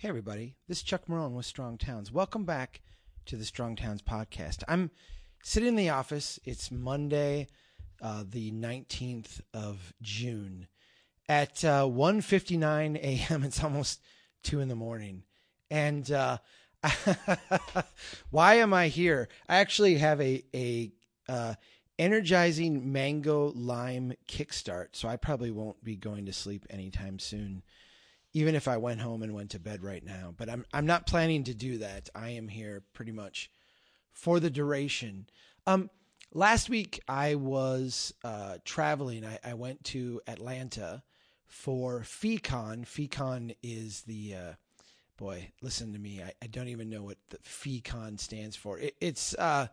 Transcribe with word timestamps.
Hey, 0.00 0.10
everybody. 0.10 0.54
This 0.68 0.78
is 0.78 0.84
Chuck 0.84 1.08
Marohn 1.08 1.32
with 1.32 1.44
Strong 1.44 1.78
Towns. 1.78 2.12
Welcome 2.12 2.44
back 2.44 2.82
to 3.26 3.34
the 3.34 3.44
Strong 3.44 3.74
Towns 3.74 4.00
podcast. 4.00 4.62
I'm 4.68 4.92
sitting 5.42 5.70
in 5.70 5.74
the 5.74 5.90
office. 5.90 6.38
It's 6.44 6.70
Monday, 6.70 7.48
uh, 8.00 8.22
the 8.24 8.52
19th 8.52 9.40
of 9.52 9.92
June. 10.00 10.68
At 11.28 11.64
uh, 11.64 11.82
1.59 11.82 12.94
a.m., 12.94 13.42
it's 13.42 13.64
almost 13.64 14.00
2 14.44 14.60
in 14.60 14.68
the 14.68 14.76
morning. 14.76 15.24
And 15.68 16.08
uh, 16.12 16.38
why 18.30 18.54
am 18.54 18.72
I 18.72 18.86
here? 18.86 19.28
I 19.48 19.56
actually 19.56 19.96
have 19.96 20.20
a, 20.20 20.44
a 20.54 20.92
uh, 21.28 21.54
energizing 21.98 22.92
mango 22.92 23.50
lime 23.56 24.12
kickstart, 24.28 24.90
so 24.92 25.08
I 25.08 25.16
probably 25.16 25.50
won't 25.50 25.82
be 25.82 25.96
going 25.96 26.26
to 26.26 26.32
sleep 26.32 26.66
anytime 26.70 27.18
soon 27.18 27.64
even 28.38 28.54
if 28.54 28.68
I 28.68 28.76
went 28.76 29.00
home 29.00 29.24
and 29.24 29.34
went 29.34 29.50
to 29.50 29.58
bed 29.58 29.82
right 29.82 30.04
now. 30.04 30.32
But 30.36 30.48
I'm 30.48 30.64
I'm 30.72 30.86
not 30.86 31.06
planning 31.06 31.42
to 31.44 31.54
do 31.54 31.78
that. 31.78 32.08
I 32.14 32.30
am 32.30 32.46
here 32.46 32.84
pretty 32.92 33.10
much 33.10 33.50
for 34.12 34.38
the 34.38 34.48
duration. 34.48 35.26
Um, 35.66 35.90
last 36.32 36.70
week 36.70 37.00
I 37.08 37.34
was 37.34 38.14
uh, 38.22 38.58
traveling. 38.64 39.24
I, 39.24 39.38
I 39.44 39.54
went 39.54 39.82
to 39.84 40.20
Atlanta 40.28 41.02
for 41.46 42.02
FeeCon. 42.02 42.84
FeeCon 42.84 43.56
is 43.60 44.02
the 44.02 44.34
uh, 44.34 44.52
boy. 45.16 45.50
Listen 45.60 45.92
to 45.94 45.98
me. 45.98 46.22
I, 46.22 46.32
I, 46.40 46.46
don't 46.46 46.68
even 46.68 46.90
know 46.90 47.02
what 47.02 47.18
the 47.30 47.38
FeeCon 47.38 48.20
stands 48.20 48.54
for. 48.54 48.78
It, 48.78 48.94
it's 49.00 49.34
uh, 49.34 49.66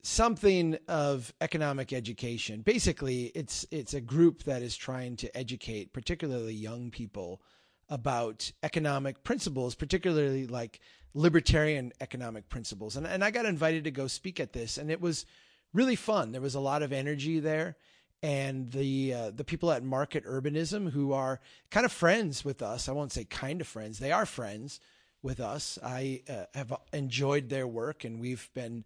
something 0.00 0.78
of 0.88 1.34
economic 1.42 1.92
education. 1.92 2.62
Basically, 2.62 3.26
it's 3.34 3.66
it's 3.70 3.92
a 3.92 4.00
group 4.00 4.44
that 4.44 4.62
is 4.62 4.74
trying 4.74 5.16
to 5.16 5.36
educate, 5.36 5.92
particularly 5.92 6.54
young 6.54 6.90
people 6.90 7.42
about 7.90 8.50
economic 8.62 9.22
principles, 9.24 9.74
particularly 9.74 10.46
like 10.46 10.80
libertarian 11.12 11.92
economic 12.00 12.48
principles. 12.48 12.96
And, 12.96 13.06
and 13.06 13.22
I 13.22 13.30
got 13.30 13.44
invited 13.44 13.84
to 13.84 13.90
go 13.90 14.06
speak 14.06 14.40
at 14.40 14.52
this, 14.52 14.78
and 14.78 14.90
it 14.90 15.00
was 15.00 15.26
really 15.74 15.96
fun. 15.96 16.32
There 16.32 16.40
was 16.40 16.54
a 16.54 16.60
lot 16.60 16.82
of 16.82 16.92
energy 16.92 17.40
there. 17.40 17.76
And 18.22 18.70
the 18.70 19.14
uh, 19.14 19.30
the 19.30 19.44
people 19.44 19.72
at 19.72 19.82
Market 19.82 20.26
Urbanism, 20.26 20.90
who 20.90 21.14
are 21.14 21.40
kind 21.70 21.86
of 21.86 21.92
friends 21.92 22.44
with 22.44 22.60
us, 22.60 22.86
I 22.86 22.92
won't 22.92 23.12
say 23.12 23.24
kind 23.24 23.62
of 23.62 23.66
friends, 23.66 23.98
they 23.98 24.12
are 24.12 24.26
friends 24.26 24.78
with 25.22 25.40
us. 25.40 25.78
I 25.82 26.22
uh, 26.28 26.44
have 26.54 26.74
enjoyed 26.92 27.48
their 27.48 27.66
work, 27.66 28.04
and 28.04 28.20
we've 28.20 28.50
been 28.52 28.84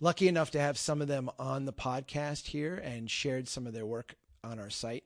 lucky 0.00 0.28
enough 0.28 0.52
to 0.52 0.60
have 0.60 0.78
some 0.78 1.02
of 1.02 1.08
them 1.08 1.30
on 1.36 1.64
the 1.64 1.72
podcast 1.72 2.46
here 2.46 2.76
and 2.76 3.10
shared 3.10 3.48
some 3.48 3.66
of 3.66 3.72
their 3.72 3.86
work 3.86 4.14
on 4.44 4.60
our 4.60 4.70
site. 4.70 5.02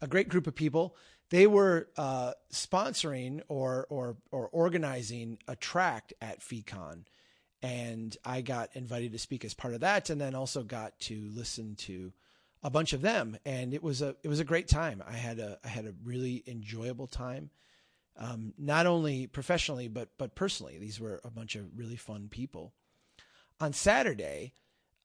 A 0.00 0.06
great 0.06 0.30
group 0.30 0.46
of 0.46 0.54
people 0.54 0.96
they 1.30 1.46
were 1.46 1.88
uh, 1.96 2.32
sponsoring 2.52 3.42
or 3.48 3.86
or 3.90 4.16
or 4.30 4.48
organizing 4.48 5.38
a 5.48 5.56
tract 5.56 6.12
at 6.20 6.40
FeeCon, 6.40 7.04
and 7.62 8.16
I 8.24 8.40
got 8.42 8.70
invited 8.74 9.12
to 9.12 9.18
speak 9.18 9.44
as 9.44 9.54
part 9.54 9.74
of 9.74 9.80
that, 9.80 10.10
and 10.10 10.20
then 10.20 10.34
also 10.34 10.62
got 10.62 10.98
to 11.00 11.30
listen 11.34 11.76
to 11.76 12.12
a 12.62 12.70
bunch 12.70 12.92
of 12.92 13.02
them, 13.02 13.36
and 13.44 13.74
it 13.74 13.82
was 13.82 14.02
a 14.02 14.16
it 14.22 14.28
was 14.28 14.40
a 14.40 14.44
great 14.44 14.68
time. 14.68 15.02
I 15.06 15.12
had 15.12 15.38
a 15.38 15.58
I 15.64 15.68
had 15.68 15.86
a 15.86 15.94
really 16.04 16.42
enjoyable 16.46 17.06
time, 17.06 17.50
um, 18.16 18.54
not 18.58 18.86
only 18.86 19.26
professionally 19.26 19.88
but 19.88 20.10
but 20.18 20.34
personally. 20.34 20.78
These 20.78 21.00
were 21.00 21.20
a 21.24 21.30
bunch 21.30 21.56
of 21.56 21.66
really 21.76 21.96
fun 21.96 22.28
people. 22.30 22.72
On 23.60 23.72
Saturday, 23.72 24.52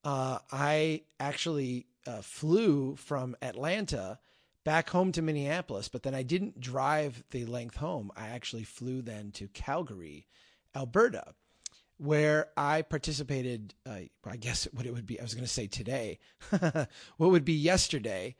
uh, 0.04 0.40
I 0.52 1.04
actually 1.20 1.86
uh, 2.08 2.22
flew 2.22 2.96
from 2.96 3.36
Atlanta 3.42 4.20
back 4.70 4.92
home 4.92 5.12
to 5.12 5.24
Minneapolis, 5.24 5.90
but 5.90 6.04
then 6.04 6.14
I 6.14 6.22
didn't 6.22 6.62
drive 6.62 7.24
the 7.32 7.44
length 7.46 7.78
home. 7.78 8.12
I 8.16 8.28
actually 8.28 8.66
flew 8.66 9.02
then 9.02 9.32
to 9.32 9.48
Calgary, 9.48 10.28
Alberta, 10.76 11.34
where 11.98 12.50
I 12.56 12.84
participated. 12.84 13.74
Uh, 13.84 14.02
I 14.24 14.38
guess 14.38 14.68
what 14.72 14.86
it 14.86 14.94
would 14.94 15.08
be, 15.08 15.20
I 15.20 15.24
was 15.24 15.34
going 15.34 15.44
to 15.44 15.52
say 15.52 15.66
today, 15.66 16.20
what 17.18 17.32
would 17.32 17.46
be 17.46 17.54
yesterday. 17.54 18.36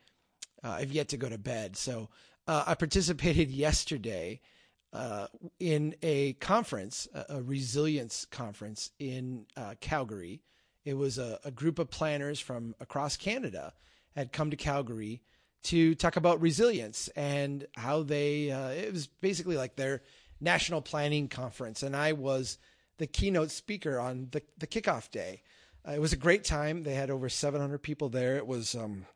Uh, 0.62 0.68
I've 0.68 0.92
yet 0.92 1.08
to 1.08 1.16
go 1.16 1.28
to 1.28 1.36
bed. 1.36 1.76
So 1.76 2.10
uh, 2.46 2.62
I 2.64 2.76
participated 2.76 3.50
yesterday 3.66 4.40
uh, 4.92 5.26
in 5.58 5.96
a 6.00 6.34
conference, 6.34 7.08
a, 7.12 7.42
resilience 7.42 8.24
conference 8.24 8.92
in 9.00 9.46
uh, 9.56 9.74
Calgary. 9.80 10.42
It 10.84 10.94
was 10.94 11.18
a, 11.18 11.40
a 11.44 11.50
group 11.50 11.80
of 11.80 11.90
planners 11.90 12.38
from 12.38 12.76
across 12.78 13.16
Canada 13.16 13.72
had 14.14 14.32
come 14.32 14.50
to 14.50 14.56
Calgary 14.56 15.22
to 15.62 15.94
talk 15.94 16.16
about 16.16 16.40
resilience 16.40 17.08
and 17.16 17.66
how 17.76 18.02
they, 18.02 18.50
uh, 18.50 18.68
it 18.68 18.92
was 18.92 19.06
basically 19.06 19.56
like 19.56 19.76
their 19.76 20.02
national 20.40 20.80
planning 20.80 21.28
conference. 21.28 21.82
And 21.82 21.94
I 21.94 22.12
was 22.12 22.58
the 22.98 23.06
keynote 23.06 23.50
speaker 23.50 23.98
on 23.98 24.28
the, 24.30 24.42
the 24.58 24.66
kickoff 24.66 25.10
day. 25.10 25.42
Uh, 25.86 25.92
it 25.92 26.00
was 26.00 26.12
a 26.12 26.16
great 26.16 26.44
time. 26.44 26.82
They 26.82 26.94
had 26.94 27.10
over 27.10 27.28
700 27.28 27.78
people 27.78 28.08
there. 28.08 28.36
It 28.36 28.46
was 28.46 28.74
um, 28.74 29.06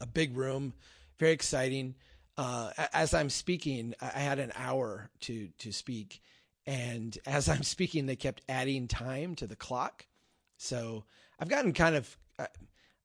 a 0.00 0.06
big 0.06 0.36
room, 0.36 0.74
very 1.18 1.32
exciting. 1.32 1.94
Uh, 2.36 2.70
as 2.92 3.12
I'm 3.12 3.28
speaking, 3.28 3.94
I 4.00 4.20
had 4.20 4.38
an 4.38 4.52
hour 4.56 5.10
to 5.22 5.48
to 5.58 5.72
speak, 5.72 6.22
and 6.66 7.16
as 7.26 7.48
I'm 7.50 7.62
speaking, 7.62 8.06
they 8.06 8.16
kept 8.16 8.40
adding 8.48 8.88
time 8.88 9.34
to 9.36 9.46
the 9.46 9.56
clock. 9.56 10.06
So 10.56 11.04
I've 11.38 11.48
gotten 11.48 11.72
kind 11.72 11.96
of 11.96 12.16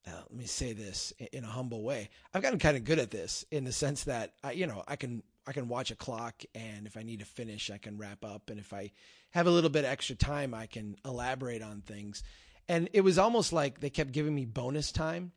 uh, 0.08 0.12
uh, 0.12 0.22
let 0.30 0.38
me 0.38 0.46
say 0.46 0.74
this 0.74 1.14
in 1.32 1.44
a 1.44 1.48
humble 1.48 1.84
way. 1.84 2.10
I've 2.34 2.42
gotten 2.42 2.60
kind 2.60 2.78
of 2.78 2.84
good 2.84 3.00
at 3.00 3.12
this 3.12 3.46
in 3.52 3.64
the 3.64 3.72
sense 3.72 4.04
that 4.06 4.34
I, 4.44 4.52
you 4.52 4.68
know, 4.68 4.84
I 4.88 4.96
can 4.96 5.24
I 5.48 5.52
can 5.52 5.68
watch 5.68 5.92
a 5.92 5.96
clock, 5.96 6.44
and 6.56 6.88
if 6.88 6.98
I 6.98 7.04
need 7.04 7.20
to 7.20 7.26
finish, 7.26 7.70
I 7.70 7.78
can 7.78 7.98
wrap 7.98 8.26
up, 8.26 8.50
and 8.50 8.60
if 8.60 8.74
I 8.74 8.92
have 9.32 9.48
a 9.48 9.52
little 9.52 9.70
bit 9.70 9.86
extra 9.86 10.16
time, 10.16 10.54
I 10.54 10.66
can 10.66 10.96
elaborate 11.06 11.62
on 11.62 11.82
things. 11.82 12.24
And 12.68 12.90
it 12.94 13.02
was 13.02 13.20
almost 13.20 13.54
like 13.54 13.80
they 13.80 13.92
kept 13.92 14.12
giving 14.12 14.34
me 14.34 14.46
bonus 14.46 14.92
time. 14.92 15.32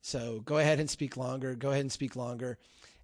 So 0.00 0.40
go 0.40 0.56
ahead 0.56 0.80
and 0.80 0.88
speak 0.88 1.18
longer. 1.18 1.54
Go 1.54 1.70
ahead 1.70 1.82
and 1.82 1.92
speak 1.92 2.16
longer. 2.16 2.58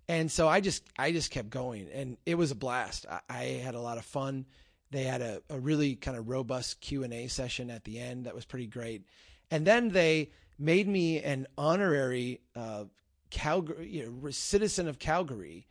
And 0.08 0.30
so 0.32 0.48
I 0.48 0.60
just 0.60 0.84
I 0.98 1.12
just 1.12 1.30
kept 1.30 1.50
going, 1.50 1.88
and 1.92 2.16
it 2.24 2.36
was 2.36 2.50
a 2.50 2.54
blast. 2.56 3.06
I, 3.10 3.20
I 3.28 3.42
had 3.62 3.74
a 3.74 3.80
lot 3.80 3.98
of 3.98 4.04
fun. 4.04 4.46
They 4.90 5.02
had 5.02 5.20
a, 5.20 5.42
a 5.50 5.58
really 5.58 5.96
kind 5.96 6.16
of 6.16 6.28
robust 6.28 6.80
Q 6.80 7.04
and 7.04 7.12
A 7.12 7.26
session 7.26 7.70
at 7.70 7.84
the 7.84 7.98
end 7.98 8.26
that 8.26 8.34
was 8.34 8.44
pretty 8.44 8.66
great. 8.66 9.04
And 9.50 9.66
then 9.66 9.88
they 9.88 10.30
made 10.58 10.88
me 10.88 11.20
an 11.20 11.46
honorary 11.56 12.40
uh, 12.54 12.84
Calgary 13.30 13.88
you 13.88 14.20
know, 14.22 14.30
citizen 14.30 14.88
of 14.88 14.98
Calgary. 14.98 15.66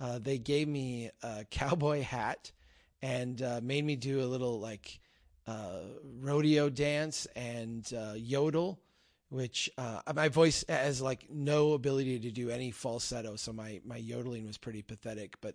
Uh, 0.00 0.18
they 0.18 0.38
gave 0.38 0.68
me 0.68 1.10
a 1.22 1.44
cowboy 1.50 2.02
hat 2.02 2.52
and 3.02 3.42
uh, 3.42 3.60
made 3.62 3.84
me 3.84 3.96
do 3.96 4.20
a 4.20 4.26
little 4.26 4.60
like 4.60 5.00
uh, 5.46 5.80
rodeo 6.20 6.68
dance 6.68 7.26
and 7.34 7.92
uh, 7.94 8.12
yodel, 8.14 8.78
which 9.30 9.70
uh, 9.78 10.00
my 10.14 10.28
voice 10.28 10.64
has 10.68 11.00
like 11.00 11.26
no 11.30 11.72
ability 11.72 12.18
to 12.20 12.30
do 12.30 12.50
any 12.50 12.70
falsetto, 12.70 13.36
so 13.36 13.52
my 13.52 13.80
my 13.84 13.96
yodeling 13.96 14.46
was 14.46 14.58
pretty 14.58 14.82
pathetic. 14.82 15.40
But 15.40 15.54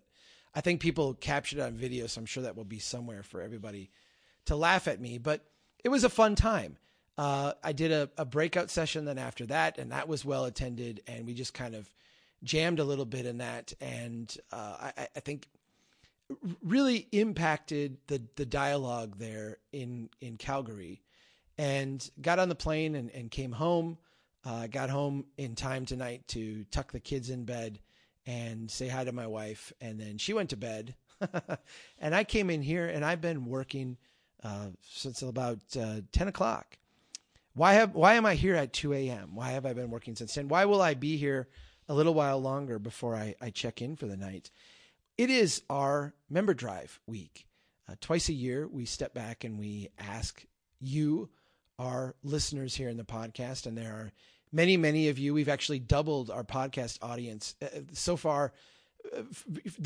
I 0.56 0.62
think 0.62 0.82
people 0.82 1.14
captured 1.14 1.60
it 1.60 1.64
on 1.64 1.74
video, 1.74 2.08
so 2.08 2.20
I'm 2.20 2.26
sure 2.26 2.44
that 2.44 2.56
will 2.56 2.66
be 2.66 2.80
somewhere 2.80 3.24
for 3.24 3.42
everybody 3.42 3.92
to 4.46 4.56
laugh 4.56 4.88
at 4.88 5.00
me. 5.00 5.18
But 5.18 5.46
it 5.84 5.90
was 5.90 6.04
a 6.04 6.10
fun 6.10 6.36
time. 6.36 6.78
Uh, 7.18 7.54
I 7.64 7.74
did 7.74 7.92
a, 7.92 8.10
a 8.18 8.26
breakout 8.26 8.72
session 8.72 9.06
then 9.06 9.20
after 9.20 9.46
that, 9.48 9.78
and 9.78 9.92
that 9.92 10.08
was 10.08 10.26
well 10.26 10.46
attended, 10.46 11.02
and 11.08 11.28
we 11.28 11.34
just 11.34 11.54
kind 11.54 11.76
of 11.76 11.88
jammed 12.44 12.80
a 12.80 12.84
little 12.84 13.06
bit 13.06 13.26
in 13.26 13.38
that, 13.38 13.74
and 13.80 14.36
uh, 14.52 14.92
I, 14.98 15.08
I, 15.16 15.20
think 15.20 15.48
really 16.64 17.08
impacted 17.12 17.98
the 18.08 18.22
the 18.36 18.46
dialogue 18.46 19.18
there 19.20 19.58
in 19.72 20.10
in 20.22 20.38
Calgary, 20.38 21.04
and 21.58 22.10
got 22.20 22.40
on 22.40 22.50
the 22.50 22.56
plane 22.56 22.96
and, 22.96 23.12
and 23.12 23.30
came 23.30 23.52
home. 23.52 23.98
Uh, 24.46 24.68
got 24.68 24.90
home 24.90 25.26
in 25.38 25.56
time 25.56 25.86
tonight 25.86 26.28
to 26.28 26.66
tuck 26.66 26.92
the 26.92 27.00
kids 27.00 27.30
in 27.30 27.46
bed 27.46 27.80
and 28.26 28.70
say 28.70 28.90
hi 28.90 29.04
to 29.04 29.12
my 29.12 29.28
wife, 29.28 29.72
and 29.80 30.00
then 30.00 30.18
she 30.18 30.34
went 30.34 30.50
to 30.50 30.58
bed, 30.58 30.96
and 32.00 32.16
I 32.16 32.24
came 32.24 32.50
in 32.50 32.64
here, 32.64 32.88
and 32.88 33.06
I've 33.06 33.22
been 33.22 33.46
working 33.46 33.98
uh, 34.44 34.70
since 34.82 35.22
about 35.22 35.60
uh, 35.80 36.02
ten 36.12 36.28
o'clock 36.28 36.80
why 37.54 37.74
have 37.74 37.94
why 37.94 38.16
am 38.16 38.26
I 38.26 38.36
here 38.36 38.56
at 38.56 38.74
2 38.74 38.94
a.m.? 38.94 39.36
Why 39.36 39.52
have 39.52 39.66
I 39.66 39.74
been 39.74 39.92
working 39.92 40.16
since 40.16 40.34
10? 40.34 40.48
Why 40.48 40.66
will 40.66 40.82
I 40.82 40.94
be 40.94 41.18
here 41.18 41.48
a 41.88 41.94
little 41.94 42.14
while 42.14 42.40
longer 42.40 42.80
before 42.80 43.16
I, 43.16 43.36
I 43.42 43.50
check 43.50 43.82
in 43.82 43.96
for 43.96 44.08
the 44.08 44.18
night? 44.18 44.52
It 45.18 45.30
is 45.30 45.62
our 45.70 46.14
member 46.30 46.54
drive 46.54 47.00
week. 47.06 47.46
Uh, 47.88 47.96
twice 48.02 48.30
a 48.30 48.34
year, 48.34 48.68
we 48.68 48.86
step 48.86 49.14
back 49.14 49.44
and 49.44 49.60
we 49.60 49.90
ask 50.00 50.46
you, 50.80 51.30
our 51.80 52.16
listeners 52.24 52.76
here 52.76 52.90
in 52.90 52.98
the 52.98 53.04
podcast, 53.04 53.66
and 53.66 53.78
there 53.78 53.92
are 53.92 54.12
many, 54.52 54.78
many 54.78 55.10
of 55.10 55.18
you. 55.18 55.34
We've 55.34 55.50
actually 55.50 55.80
doubled 55.80 56.30
our 56.30 56.44
podcast 56.44 57.00
audience 57.02 57.56
uh, 57.62 57.68
so 57.94 58.16
far. 58.16 58.54
Uh, 59.16 59.24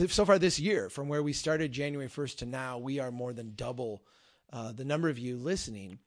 so 0.07 0.25
far 0.25 0.37
this 0.37 0.59
year, 0.59 0.89
from 0.89 1.07
where 1.07 1.23
we 1.23 1.33
started 1.33 1.71
January 1.71 2.09
1st 2.09 2.37
to 2.37 2.45
now, 2.45 2.77
we 2.77 2.99
are 2.99 3.11
more 3.11 3.33
than 3.33 3.55
double 3.55 4.03
uh, 4.53 4.71
the 4.71 4.85
number 4.85 5.09
of 5.09 5.17
you 5.17 5.37
listening. 5.37 5.97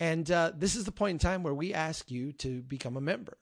And 0.00 0.30
uh, 0.30 0.52
this 0.56 0.76
is 0.76 0.84
the 0.84 0.92
point 0.92 1.12
in 1.12 1.18
time 1.18 1.42
where 1.42 1.54
we 1.54 1.74
ask 1.74 2.10
you 2.10 2.32
to 2.34 2.62
become 2.62 2.96
a 2.96 3.00
member. 3.00 3.36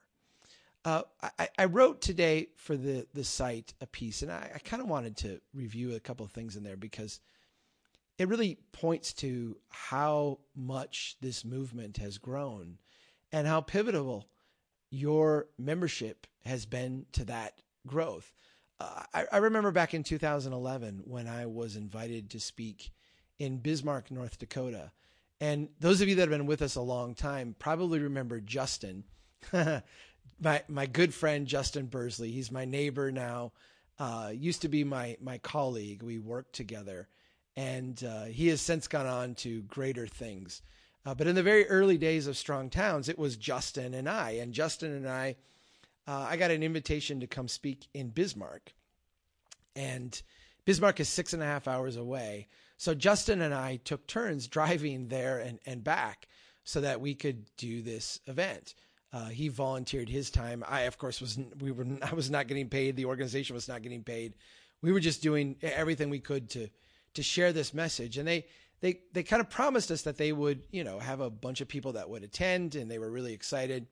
Uh, 0.84 1.02
I, 1.38 1.48
I, 1.58 1.64
wrote 1.64 2.00
today 2.00 2.50
for 2.54 2.76
the 2.76 3.08
the 3.12 3.24
site 3.24 3.74
a 3.80 3.86
piece, 3.86 4.22
and 4.22 4.30
I, 4.30 4.52
I 4.54 4.58
kind 4.60 4.80
of 4.80 4.88
wanted 4.88 5.16
to 5.18 5.40
review 5.52 5.96
a 5.96 6.00
couple 6.00 6.24
of 6.24 6.30
things 6.30 6.54
in 6.54 6.62
there 6.62 6.76
because 6.76 7.18
it 8.18 8.28
really 8.28 8.58
points 8.70 9.12
to 9.14 9.56
how 9.68 10.38
much 10.54 11.16
this 11.20 11.44
movement 11.44 11.96
has 11.96 12.18
grown 12.18 12.78
and 13.32 13.48
how 13.48 13.60
pivotal 13.60 14.28
your 14.90 15.48
membership 15.58 16.26
has 16.44 16.64
been 16.64 17.06
to 17.12 17.24
that 17.24 17.60
growth. 17.86 18.32
Uh, 18.78 19.02
I, 19.12 19.24
I, 19.32 19.36
remember 19.38 19.72
back 19.72 19.94
in 19.94 20.02
2011 20.02 21.02
when 21.04 21.26
I 21.26 21.46
was 21.46 21.76
invited 21.76 22.30
to 22.30 22.40
speak 22.40 22.92
in 23.38 23.58
Bismarck, 23.58 24.10
North 24.10 24.38
Dakota. 24.38 24.92
And 25.40 25.68
those 25.80 26.00
of 26.00 26.08
you 26.08 26.14
that 26.16 26.22
have 26.22 26.30
been 26.30 26.46
with 26.46 26.62
us 26.62 26.76
a 26.76 26.82
long 26.82 27.14
time 27.14 27.54
probably 27.58 27.98
remember 27.98 28.40
Justin, 28.40 29.04
my 29.52 30.62
my 30.68 30.86
good 30.86 31.12
friend 31.12 31.46
Justin 31.46 31.86
Burslie. 31.86 32.32
He's 32.32 32.50
my 32.50 32.64
neighbor 32.64 33.12
now. 33.12 33.52
Uh, 33.98 34.30
used 34.34 34.62
to 34.62 34.68
be 34.68 34.84
my 34.84 35.16
my 35.20 35.38
colleague. 35.38 36.02
We 36.02 36.18
worked 36.18 36.54
together, 36.54 37.08
and 37.56 38.02
uh, 38.02 38.24
he 38.24 38.48
has 38.48 38.60
since 38.60 38.88
gone 38.88 39.06
on 39.06 39.34
to 39.36 39.62
greater 39.62 40.06
things. 40.06 40.62
Uh, 41.06 41.14
but 41.14 41.28
in 41.28 41.36
the 41.36 41.42
very 41.42 41.68
early 41.68 41.96
days 41.96 42.26
of 42.26 42.36
Strong 42.36 42.70
Towns, 42.70 43.08
it 43.08 43.18
was 43.18 43.36
Justin 43.36 43.94
and 43.94 44.08
I. 44.08 44.32
And 44.32 44.52
Justin 44.52 44.92
and 44.92 45.08
I, 45.08 45.36
uh, 46.08 46.26
I 46.28 46.36
got 46.36 46.50
an 46.50 46.64
invitation 46.64 47.20
to 47.20 47.28
come 47.28 47.46
speak 47.46 47.86
in 47.94 48.08
Bismarck. 48.08 48.74
And 49.76 50.20
Bismarck 50.64 50.98
is 50.98 51.08
six 51.08 51.32
and 51.32 51.44
a 51.44 51.46
half 51.46 51.68
hours 51.68 51.94
away. 51.94 52.48
So 52.76 52.94
Justin 52.94 53.40
and 53.40 53.54
I 53.54 53.76
took 53.76 54.06
turns 54.06 54.46
driving 54.48 55.08
there 55.08 55.38
and, 55.38 55.58
and 55.66 55.82
back 55.82 56.28
so 56.64 56.80
that 56.80 57.00
we 57.00 57.14
could 57.14 57.46
do 57.56 57.82
this 57.82 58.20
event. 58.26 58.74
Uh, 59.12 59.26
he 59.26 59.48
volunteered 59.48 60.08
his 60.08 60.30
time. 60.30 60.64
I, 60.68 60.82
of 60.82 60.98
course, 60.98 61.20
was 61.20 61.38
we 61.60 61.70
were 61.70 61.86
I 62.02 62.14
was 62.14 62.30
not 62.30 62.48
getting 62.48 62.68
paid. 62.68 62.96
The 62.96 63.06
organization 63.06 63.54
was 63.54 63.68
not 63.68 63.82
getting 63.82 64.02
paid. 64.02 64.34
We 64.82 64.92
were 64.92 65.00
just 65.00 65.22
doing 65.22 65.56
everything 65.62 66.10
we 66.10 66.20
could 66.20 66.50
to 66.50 66.68
to 67.14 67.22
share 67.22 67.52
this 67.52 67.72
message. 67.72 68.18
And 68.18 68.28
they 68.28 68.46
they 68.80 69.00
they 69.12 69.22
kind 69.22 69.40
of 69.40 69.48
promised 69.48 69.90
us 69.90 70.02
that 70.02 70.16
they 70.16 70.32
would 70.32 70.62
you 70.70 70.84
know 70.84 70.98
have 70.98 71.20
a 71.20 71.30
bunch 71.30 71.60
of 71.60 71.68
people 71.68 71.92
that 71.92 72.10
would 72.10 72.24
attend, 72.24 72.74
and 72.74 72.90
they 72.90 72.98
were 72.98 73.10
really 73.10 73.32
excited. 73.32 73.86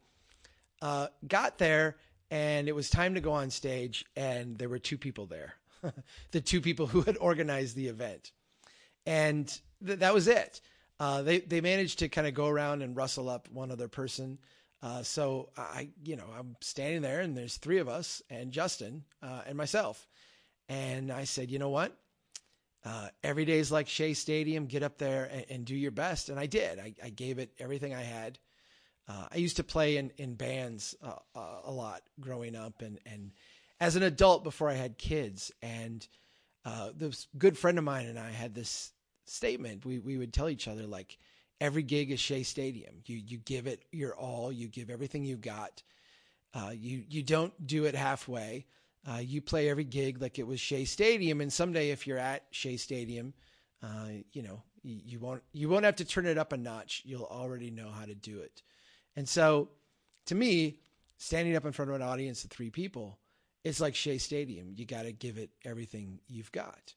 Uh, 0.82 1.06
got 1.26 1.58
there, 1.58 1.96
and 2.30 2.68
it 2.68 2.74
was 2.74 2.90
time 2.90 3.14
to 3.14 3.20
go 3.20 3.32
on 3.32 3.48
stage, 3.50 4.04
and 4.16 4.58
there 4.58 4.68
were 4.68 4.78
two 4.78 4.98
people 4.98 5.26
there, 5.26 5.54
the 6.32 6.40
two 6.40 6.60
people 6.60 6.86
who 6.86 7.02
had 7.02 7.16
organized 7.18 7.76
the 7.76 7.86
event, 7.86 8.32
and 9.06 9.46
th- 9.84 10.00
that 10.00 10.14
was 10.14 10.28
it. 10.28 10.60
Uh, 11.00 11.22
they 11.22 11.40
they 11.40 11.60
managed 11.60 12.00
to 12.00 12.08
kind 12.08 12.26
of 12.26 12.34
go 12.34 12.48
around 12.48 12.82
and 12.82 12.96
rustle 12.96 13.28
up 13.28 13.48
one 13.50 13.70
other 13.70 13.88
person. 13.88 14.38
Uh, 14.82 15.02
so 15.02 15.48
I, 15.56 15.88
you 16.02 16.16
know, 16.16 16.26
I'm 16.38 16.56
standing 16.60 17.00
there, 17.00 17.20
and 17.20 17.36
there's 17.36 17.56
three 17.56 17.78
of 17.78 17.88
us, 17.88 18.22
and 18.28 18.52
Justin 18.52 19.04
uh, 19.22 19.40
and 19.46 19.56
myself, 19.56 20.06
and 20.68 21.10
I 21.10 21.24
said, 21.24 21.50
you 21.50 21.58
know 21.58 21.70
what? 21.70 21.96
uh, 22.84 23.08
every 23.22 23.44
day 23.44 23.58
is 23.58 23.72
like 23.72 23.88
Shea 23.88 24.14
Stadium. 24.14 24.66
Get 24.66 24.82
up 24.82 24.98
there 24.98 25.28
and, 25.32 25.44
and 25.48 25.64
do 25.64 25.74
your 25.74 25.90
best, 25.90 26.28
and 26.28 26.38
I 26.38 26.46
did. 26.46 26.78
I, 26.78 26.94
I 27.02 27.10
gave 27.10 27.38
it 27.38 27.50
everything 27.58 27.94
I 27.94 28.02
had. 28.02 28.38
Uh, 29.08 29.26
I 29.32 29.36
used 29.36 29.56
to 29.56 29.64
play 29.64 29.96
in 29.96 30.10
in 30.16 30.34
bands 30.34 30.94
uh, 31.02 31.14
a 31.64 31.70
lot 31.70 32.02
growing 32.20 32.56
up, 32.56 32.82
and 32.82 32.98
and 33.06 33.32
as 33.80 33.96
an 33.96 34.02
adult 34.02 34.44
before 34.44 34.68
I 34.68 34.74
had 34.74 34.98
kids. 34.98 35.50
And 35.62 36.06
uh, 36.64 36.90
this 36.96 37.26
good 37.36 37.58
friend 37.58 37.78
of 37.78 37.84
mine 37.84 38.06
and 38.06 38.18
I 38.18 38.30
had 38.30 38.54
this 38.54 38.92
statement. 39.24 39.84
We 39.84 39.98
we 39.98 40.18
would 40.18 40.32
tell 40.32 40.48
each 40.48 40.68
other 40.68 40.86
like, 40.86 41.18
every 41.60 41.82
gig 41.82 42.10
is 42.10 42.20
Shea 42.20 42.42
Stadium. 42.42 42.94
You 43.06 43.16
you 43.16 43.38
give 43.38 43.66
it 43.66 43.84
your 43.92 44.14
all. 44.14 44.52
You 44.52 44.68
give 44.68 44.90
everything 44.90 45.24
you've 45.24 45.40
got. 45.40 45.82
Uh, 46.54 46.72
you 46.74 47.04
you 47.08 47.22
don't 47.22 47.66
do 47.66 47.84
it 47.84 47.94
halfway. 47.94 48.66
Uh, 49.06 49.18
you 49.18 49.42
play 49.42 49.68
every 49.68 49.84
gig 49.84 50.22
like 50.22 50.38
it 50.38 50.46
was 50.46 50.60
Shea 50.60 50.84
Stadium, 50.84 51.40
and 51.40 51.52
someday 51.52 51.90
if 51.90 52.06
you're 52.06 52.18
at 52.18 52.44
Shea 52.50 52.76
Stadium, 52.76 53.34
uh, 53.82 54.08
you 54.32 54.42
know 54.42 54.62
you, 54.82 55.00
you, 55.04 55.18
won't 55.18 55.42
you 55.52 55.68
won't 55.68 55.84
have 55.84 55.96
to 55.96 56.04
turn 56.04 56.26
it 56.26 56.38
up 56.38 56.52
a 56.52 56.56
notch. 56.56 57.02
You'll 57.04 57.24
already 57.24 57.70
know 57.70 57.90
how 57.90 58.04
to 58.04 58.14
do 58.14 58.40
it. 58.40 58.62
And 59.16 59.28
so, 59.28 59.70
to 60.26 60.34
me, 60.34 60.78
standing 61.18 61.56
up 61.56 61.64
in 61.64 61.72
front 61.72 61.90
of 61.90 61.96
an 61.96 62.02
audience 62.02 62.44
of 62.44 62.50
three 62.50 62.70
people, 62.70 63.18
it's 63.64 63.80
like 63.80 63.94
Shea 63.94 64.18
Stadium. 64.18 64.72
You 64.74 64.84
got 64.84 65.02
to 65.02 65.12
give 65.12 65.38
it 65.38 65.50
everything 65.64 66.20
you've 66.28 66.52
got. 66.52 66.94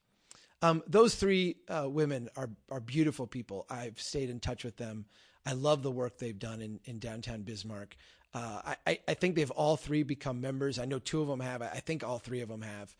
Um, 0.61 0.83
those 0.87 1.15
three 1.15 1.57
uh, 1.69 1.87
women 1.89 2.29
are 2.35 2.49
are 2.69 2.79
beautiful 2.79 3.27
people. 3.27 3.65
I've 3.69 3.99
stayed 3.99 4.29
in 4.29 4.39
touch 4.39 4.63
with 4.63 4.77
them. 4.77 5.05
I 5.45 5.53
love 5.53 5.81
the 5.81 5.91
work 5.91 6.17
they've 6.17 6.37
done 6.37 6.61
in, 6.61 6.79
in 6.85 6.99
downtown 6.99 7.43
Bismarck. 7.43 7.95
Uh, 8.33 8.73
I, 8.85 8.99
I 9.07 9.13
think 9.13 9.35
they've 9.35 9.51
all 9.51 9.77
three 9.77 10.03
become 10.03 10.41
members. 10.41 10.77
I 10.77 10.85
know 10.85 10.99
two 10.99 11.21
of 11.21 11.27
them 11.27 11.39
have. 11.39 11.61
I 11.61 11.79
think 11.79 12.03
all 12.03 12.19
three 12.19 12.41
of 12.41 12.49
them 12.49 12.61
have. 12.61 12.93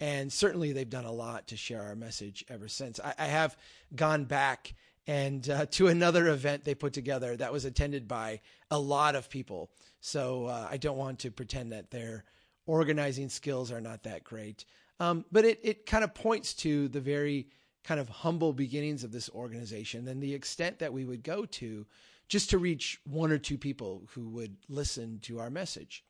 And 0.00 0.30
certainly 0.30 0.72
they've 0.72 0.88
done 0.88 1.06
a 1.06 1.12
lot 1.12 1.48
to 1.48 1.56
share 1.56 1.82
our 1.82 1.96
message 1.96 2.44
ever 2.50 2.68
since. 2.68 3.00
I, 3.00 3.14
I 3.18 3.26
have 3.26 3.56
gone 3.94 4.24
back 4.24 4.74
and 5.06 5.48
uh, 5.48 5.66
to 5.72 5.88
another 5.88 6.28
event 6.28 6.64
they 6.64 6.74
put 6.74 6.92
together 6.92 7.36
that 7.36 7.52
was 7.52 7.64
attended 7.64 8.08
by 8.08 8.40
a 8.70 8.78
lot 8.78 9.14
of 9.14 9.30
people. 9.30 9.70
So 10.00 10.46
uh, 10.46 10.68
I 10.70 10.76
don't 10.76 10.96
want 10.96 11.20
to 11.20 11.30
pretend 11.30 11.72
that 11.72 11.90
their 11.90 12.24
organizing 12.66 13.28
skills 13.28 13.70
are 13.70 13.80
not 13.80 14.02
that 14.04 14.24
great. 14.24 14.64
Um, 15.00 15.24
but 15.32 15.44
it, 15.44 15.60
it 15.62 15.86
kind 15.86 16.04
of 16.04 16.14
points 16.14 16.54
to 16.54 16.88
the 16.88 17.00
very 17.00 17.48
kind 17.82 18.00
of 18.00 18.08
humble 18.08 18.52
beginnings 18.52 19.04
of 19.04 19.12
this 19.12 19.28
organization 19.30 20.08
and 20.08 20.22
the 20.22 20.34
extent 20.34 20.78
that 20.78 20.92
we 20.92 21.04
would 21.04 21.22
go 21.22 21.44
to 21.44 21.86
just 22.28 22.50
to 22.50 22.58
reach 22.58 23.00
one 23.04 23.30
or 23.30 23.38
two 23.38 23.58
people 23.58 24.02
who 24.12 24.28
would 24.30 24.56
listen 24.68 25.18
to 25.20 25.38
our 25.40 25.50
message. 25.50 26.04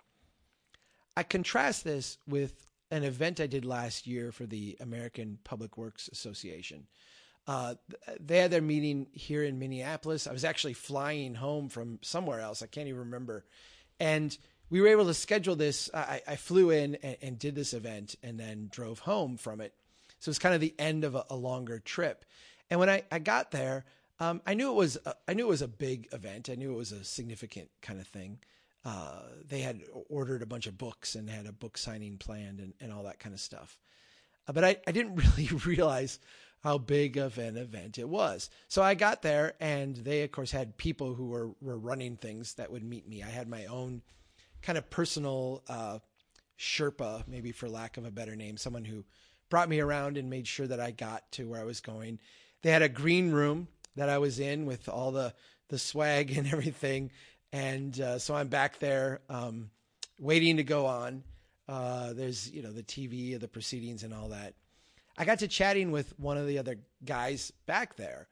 I 1.17 1.23
contrast 1.23 1.85
this 1.85 2.19
with 2.27 2.67
an 2.91 3.03
event 3.03 3.41
I 3.41 3.47
did 3.47 3.65
last 3.65 4.07
year 4.07 4.31
for 4.31 4.47
the 4.47 4.77
American 4.81 5.39
Public 5.43 5.77
Works 5.77 6.09
Association. 6.09 6.87
Uh, 7.47 7.75
they 8.21 8.39
had 8.39 8.50
their 8.50 8.62
meeting 8.62 9.07
here 9.12 9.43
in 9.45 9.59
Minneapolis. 9.59 10.27
I 10.27 10.33
was 10.33 10.45
actually 10.45 10.73
flying 10.75 11.35
home 11.35 11.69
from 11.69 11.99
somewhere 12.03 12.41
else. 12.41 12.62
I 12.62 12.67
can't 12.67 12.89
even 12.89 13.00
remember. 13.00 13.45
And 14.00 14.37
we 14.70 14.81
were 14.81 14.88
able 14.88 15.06
to 15.06 15.14
schedule 15.14 15.56
this. 15.56 15.90
I, 15.93 16.22
I 16.26 16.37
flew 16.37 16.70
in 16.70 16.96
and, 16.96 17.16
and, 17.22 17.38
did 17.38 17.55
this 17.55 17.75
event 17.75 18.16
and 18.22 18.38
then 18.38 18.69
drove 18.70 19.00
home 19.00 19.37
from 19.37 19.61
it. 19.61 19.75
So 20.20 20.31
it's 20.31 20.38
kind 20.38 20.55
of 20.55 20.61
the 20.61 20.75
end 20.78 21.05
of 21.05 21.14
a, 21.14 21.25
a 21.31 21.37
longer 21.37 21.78
trip. 21.78 22.25
And 22.70 22.81
when 22.81 22.88
I, 22.88 23.02
I 23.12 23.19
got 23.19 23.50
there, 23.50 23.84
um, 24.20 24.40
I 24.46 24.55
knew 24.55 24.70
it 24.70 24.75
was 24.75 24.96
a, 25.05 25.14
I 25.28 25.34
knew 25.34 25.46
it 25.46 25.50
was 25.50 25.62
a 25.62 25.69
big 25.69 26.08
event. 26.12 26.49
I 26.50 26.55
knew 26.55 26.72
it 26.72 26.76
was 26.76 26.93
a 26.93 27.05
significant 27.05 27.69
kind 27.82 28.00
of 28.00 28.06
thing. 28.06 28.38
Uh, 28.84 29.22
they 29.49 29.61
had 29.61 29.82
ordered 30.08 30.43
a 30.43 30.46
bunch 30.46 30.66
of 30.66 30.78
books 30.78 31.14
and 31.14 31.28
had 31.28 31.46
a 31.46 31.52
book 31.52 31.78
signing 31.78 32.19
planned 32.19 32.61
and, 32.61 32.75
and 32.81 32.93
all 32.93 33.05
that 33.05 33.19
kind 33.19 33.34
of 33.34 33.40
stuff. 33.40 33.78
Uh, 34.46 34.52
but 34.52 34.64
I, 34.64 34.76
I 34.87 34.93
didn't 34.93 35.16
really 35.37 35.49
realize 35.64 36.19
how 36.62 36.78
big 36.78 37.19
of 37.19 37.37
an 37.37 37.56
event 37.56 37.99
it 37.99 38.09
was. 38.09 38.49
So 38.68 38.83
I 38.83 38.94
got 38.94 39.21
there 39.21 39.54
and 39.61 39.97
they 39.97 40.23
of 40.23 40.33
course 40.33 40.50
had 40.50 40.78
people 40.78 41.14
who 41.14 41.26
were, 41.26 41.50
were 41.61 41.76
running 41.76 42.16
things 42.16 42.54
that 42.54 42.73
would 42.73 42.83
meet 42.83 43.06
me. 43.06 43.23
I 43.23 43.28
had 43.28 43.49
my 43.49 43.66
own 43.66 44.02
kind 44.64 44.78
of 44.78 44.88
personal 44.90 45.62
uh, 45.68 45.99
Sherpa, 46.59 47.26
maybe 47.28 47.52
for 47.52 47.68
lack 47.68 47.97
of 47.97 48.06
a 48.06 48.11
better 48.11 48.35
name, 48.35 48.56
someone 48.56 48.85
who 48.85 49.04
brought 49.50 49.68
me 49.68 49.80
around 49.80 50.16
and 50.16 50.30
made 50.30 50.49
sure 50.49 50.66
that 50.66 50.80
I 50.80 50.90
got 50.90 51.30
to 51.33 51.49
where 51.49 51.61
I 51.61 51.64
was 51.64 51.80
going. 51.80 52.18
They 52.62 52.71
had 52.71 52.83
a 52.83 52.88
green 52.88 53.30
room 53.30 53.68
that 53.97 54.09
I 54.09 54.18
was 54.18 54.40
in 54.40 54.66
with 54.66 54.88
all 54.88 55.12
the 55.12 55.35
the 55.68 55.78
swag 55.78 56.37
and 56.37 56.47
everything, 56.52 57.11
and 57.52 57.99
uh, 58.00 58.18
so 58.18 58.35
I'm 58.35 58.49
back 58.49 58.78
there 58.78 59.21
um, 59.28 59.71
waiting 60.18 60.56
to 60.56 60.64
go 60.64 60.87
on. 60.87 61.23
Uh, 61.68 62.12
there's 62.12 62.50
you 62.50 62.62
know 62.62 62.73
the 62.73 62.83
TV 62.83 63.38
the 63.38 63.49
proceedings 63.49 64.02
and 64.02 64.14
all 64.14 64.28
that. 64.28 64.54
I 65.16 65.25
got 65.25 65.40
to 65.40 65.49
chatting 65.49 65.92
with 65.92 66.18
one 66.18 66.38
of 66.38 66.47
the 66.47 66.59
other 66.59 66.78
guys 67.04 67.52
back 67.66 67.97
there, 67.97 68.28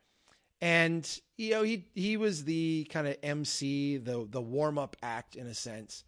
and 0.63 1.09
you 1.37 1.51
know 1.51 1.63
he 1.63 1.85
he 1.95 2.17
was 2.17 2.45
the 2.45 2.87
kind 2.91 3.07
of 3.07 3.17
MC, 3.23 3.99
the 3.99 4.27
the 4.31 4.41
warm 4.41 4.79
up 4.79 4.97
act 5.03 5.37
in 5.37 5.47
a 5.47 5.55
sense. 5.55 6.05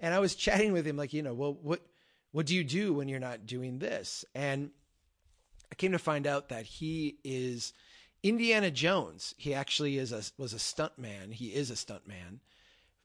And 0.00 0.14
I 0.14 0.18
was 0.18 0.34
chatting 0.36 0.72
with 0.72 0.86
him 0.86 0.96
like, 0.96 1.12
you 1.12 1.22
know, 1.22 1.34
well, 1.34 1.58
what 1.60 1.80
what 2.32 2.46
do 2.46 2.54
you 2.54 2.64
do 2.64 2.92
when 2.92 3.08
you're 3.08 3.20
not 3.20 3.46
doing 3.46 3.78
this? 3.78 4.24
And 4.34 4.70
I 5.70 5.76
came 5.76 5.92
to 5.92 5.98
find 5.98 6.26
out 6.26 6.48
that 6.48 6.66
he 6.66 7.18
is 7.22 7.72
Indiana 8.24 8.70
Jones, 8.70 9.34
he 9.36 9.52
actually 9.52 9.98
is 9.98 10.10
a 10.10 10.22
was 10.38 10.54
a 10.54 10.56
stuntman. 10.56 11.32
He 11.34 11.48
is 11.48 11.70
a 11.70 11.74
stuntman 11.74 12.40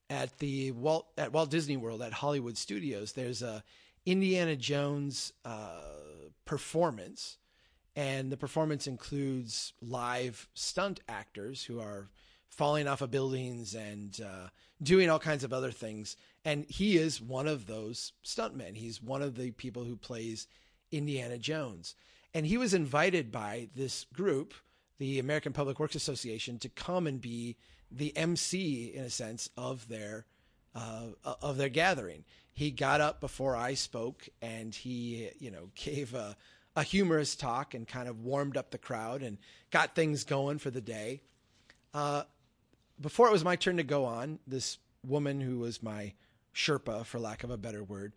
at 0.10 0.38
the 0.40 0.72
Walt 0.72 1.08
at 1.18 1.34
Walt 1.34 1.52
Disney 1.52 1.76
World 1.76 2.02
at 2.02 2.14
Hollywood 2.14 2.58
Studios. 2.58 3.12
There's 3.12 3.42
a 3.42 3.62
Indiana 4.06 4.56
Jones 4.56 5.34
uh, 5.44 5.82
performance, 6.46 7.38
and 7.98 8.32
the 8.32 8.38
performance 8.38 8.88
includes 8.88 9.74
live 9.82 10.48
stunt 10.54 11.02
actors 11.10 11.66
who 11.66 11.82
are 11.82 12.10
falling 12.60 12.90
off 12.90 13.00
of 13.00 13.10
buildings 13.10 13.74
and 13.74 14.20
uh, 14.20 14.50
doing 14.84 15.10
all 15.10 15.18
kinds 15.18 15.46
of 15.46 15.54
other 15.54 15.72
things. 15.72 16.18
And 16.44 16.66
he 16.66 16.98
is 16.98 17.22
one 17.22 17.48
of 17.48 17.68
those 17.68 18.12
stuntmen. 18.22 18.76
He's 18.76 19.02
one 19.02 19.22
of 19.22 19.36
the 19.36 19.52
people 19.52 19.86
who 19.86 19.96
plays 19.96 20.46
Indiana 20.92 21.38
Jones. 21.38 21.96
And 22.34 22.46
he 22.46 22.58
was 22.58 22.74
invited 22.74 23.32
by 23.32 23.70
this 23.78 24.06
group 24.12 24.54
the 24.98 25.20
American 25.20 25.54
Public 25.54 25.80
Works 25.80 25.96
Association 25.96 26.60
to 26.60 26.68
come 26.68 27.08
and 27.08 27.22
be 27.22 27.56
the 27.90 28.16
MC 28.18 28.92
in 28.94 29.06
a 29.06 29.10
sense 29.10 29.50
of 29.56 29.88
their 29.88 30.26
uh, 30.76 31.12
of 31.42 31.56
their 31.56 31.70
gathering. 31.70 32.26
He 32.52 32.72
got 32.72 33.00
up 33.00 33.22
before 33.22 33.56
I 33.56 33.76
spoke 33.76 34.28
and 34.42 34.76
he, 34.76 35.30
you 35.40 35.50
know, 35.50 35.70
gave 35.76 36.14
a, 36.14 36.36
a 36.76 36.84
humorous 36.84 37.38
talk 37.38 37.74
and 37.74 37.88
kind 37.88 38.10
of 38.10 38.20
warmed 38.20 38.58
up 38.58 38.72
the 38.72 38.78
crowd 38.78 39.24
and 39.24 39.38
got 39.72 39.96
things 39.96 40.26
going 40.26 40.58
for 40.58 40.70
the 40.70 40.82
day. 40.82 41.22
Uh, 41.94 42.24
before 43.00 43.28
it 43.28 43.32
was 43.32 43.44
my 43.44 43.56
turn 43.56 43.78
to 43.78 43.84
go 43.84 44.06
on, 44.06 44.40
this 44.48 44.78
woman 45.06 45.42
who 45.42 45.60
was 45.60 45.82
my 45.82 46.14
Sherpa, 46.54 47.06
for 47.06 47.20
lack 47.20 47.44
of 47.44 47.52
a 47.52 47.58
better 47.58 47.84
word, 47.84 48.14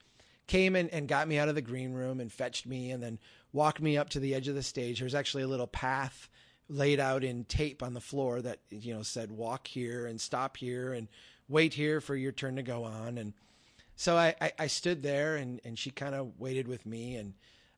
came 0.46 0.74
in 0.74 0.88
and 0.90 1.08
got 1.08 1.28
me 1.28 1.38
out 1.38 1.48
of 1.48 1.54
the 1.54 1.62
green 1.62 1.92
room 1.92 2.20
and 2.20 2.32
fetched 2.32 2.66
me 2.66 2.90
and 2.90 3.02
then 3.02 3.18
walked 3.52 3.80
me 3.80 3.96
up 3.96 4.10
to 4.10 4.20
the 4.20 4.34
edge 4.34 4.48
of 4.48 4.54
the 4.54 4.62
stage. 4.62 5.00
There's 5.00 5.14
actually 5.14 5.44
a 5.44 5.48
little 5.48 5.66
path 5.66 6.28
laid 6.68 7.00
out 7.00 7.22
in 7.22 7.44
tape 7.44 7.82
on 7.82 7.94
the 7.94 8.00
floor 8.00 8.40
that 8.40 8.60
you 8.70 8.94
know 8.94 9.02
said 9.02 9.30
walk 9.30 9.66
here 9.66 10.06
and 10.06 10.20
stop 10.20 10.56
here 10.56 10.92
and 10.92 11.08
wait 11.48 11.74
here 11.74 12.00
for 12.00 12.16
your 12.16 12.32
turn 12.32 12.56
to 12.56 12.62
go 12.62 12.84
on 12.84 13.18
and 13.18 13.34
so 13.94 14.16
I, 14.16 14.34
I, 14.40 14.52
I 14.58 14.66
stood 14.68 15.02
there 15.02 15.36
and, 15.36 15.60
and 15.64 15.78
she 15.78 15.90
kind 15.90 16.14
of 16.14 16.40
waited 16.40 16.66
with 16.66 16.86
me 16.86 17.16
and 17.16 17.34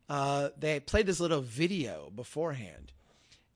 uh, 0.09 0.51
they 0.57 0.79
played 0.79 1.07
this 1.07 1.19
little 1.19 1.41
video 1.41 2.13
beforehand 2.15 2.93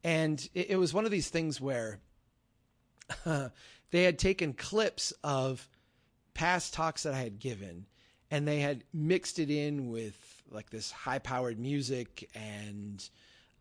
and 0.02 0.40
it, 0.54 0.70
it 0.70 0.76
was 0.76 0.92
one 0.92 1.04
of 1.04 1.10
these 1.10 1.28
things 1.28 1.60
where 1.60 2.00
they 3.90 4.02
had 4.02 4.18
taken 4.18 4.52
clips 4.52 5.12
of 5.24 5.68
past 6.34 6.74
talks 6.74 7.02
that 7.02 7.14
I 7.14 7.20
had 7.20 7.38
given 7.38 7.86
and 8.30 8.46
they 8.46 8.60
had 8.60 8.84
mixed 8.92 9.38
it 9.38 9.50
in 9.50 9.90
with 9.90 10.42
like 10.50 10.70
this 10.70 10.90
high 10.90 11.18
powered 11.18 11.58
music 11.58 12.28
and 12.34 13.08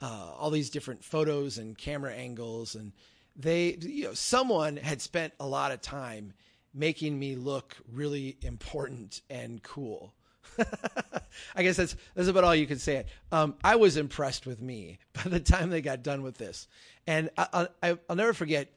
uh, 0.02 0.32
all 0.38 0.50
these 0.50 0.70
different 0.70 1.04
photos 1.04 1.58
and 1.58 1.78
camera 1.78 2.14
angles 2.14 2.76
and 2.76 2.92
they 3.36 3.78
you 3.82 4.06
know 4.06 4.14
someone 4.14 4.78
had 4.78 5.02
spent 5.02 5.34
a 5.40 5.48
lot 5.48 5.72
of 5.72 5.82
time 5.82 6.34
making 6.74 7.18
me 7.18 7.36
look 7.36 7.76
really 7.92 8.38
important 8.42 9.22
and 9.30 9.64
cool 9.64 10.14
I 11.56 11.64
guess 11.64 11.78
that's 11.78 11.96
that's 12.16 12.28
about 12.28 12.44
all 12.44 12.56
you 12.56 12.68
can 12.68 12.80
say. 12.80 13.06
Um, 13.32 13.56
I 13.64 13.76
was 13.76 13.98
impressed 13.98 14.46
with 14.46 14.62
me 14.62 15.00
by 15.14 15.30
the 15.30 15.40
time 15.40 15.70
they 15.70 15.82
got 15.82 16.04
done 16.04 16.24
with 16.24 16.38
this, 16.38 16.68
and 17.06 17.30
I, 17.38 17.68
I, 17.84 17.98
I'll 18.10 18.16
never 18.16 18.34
forget. 18.34 18.72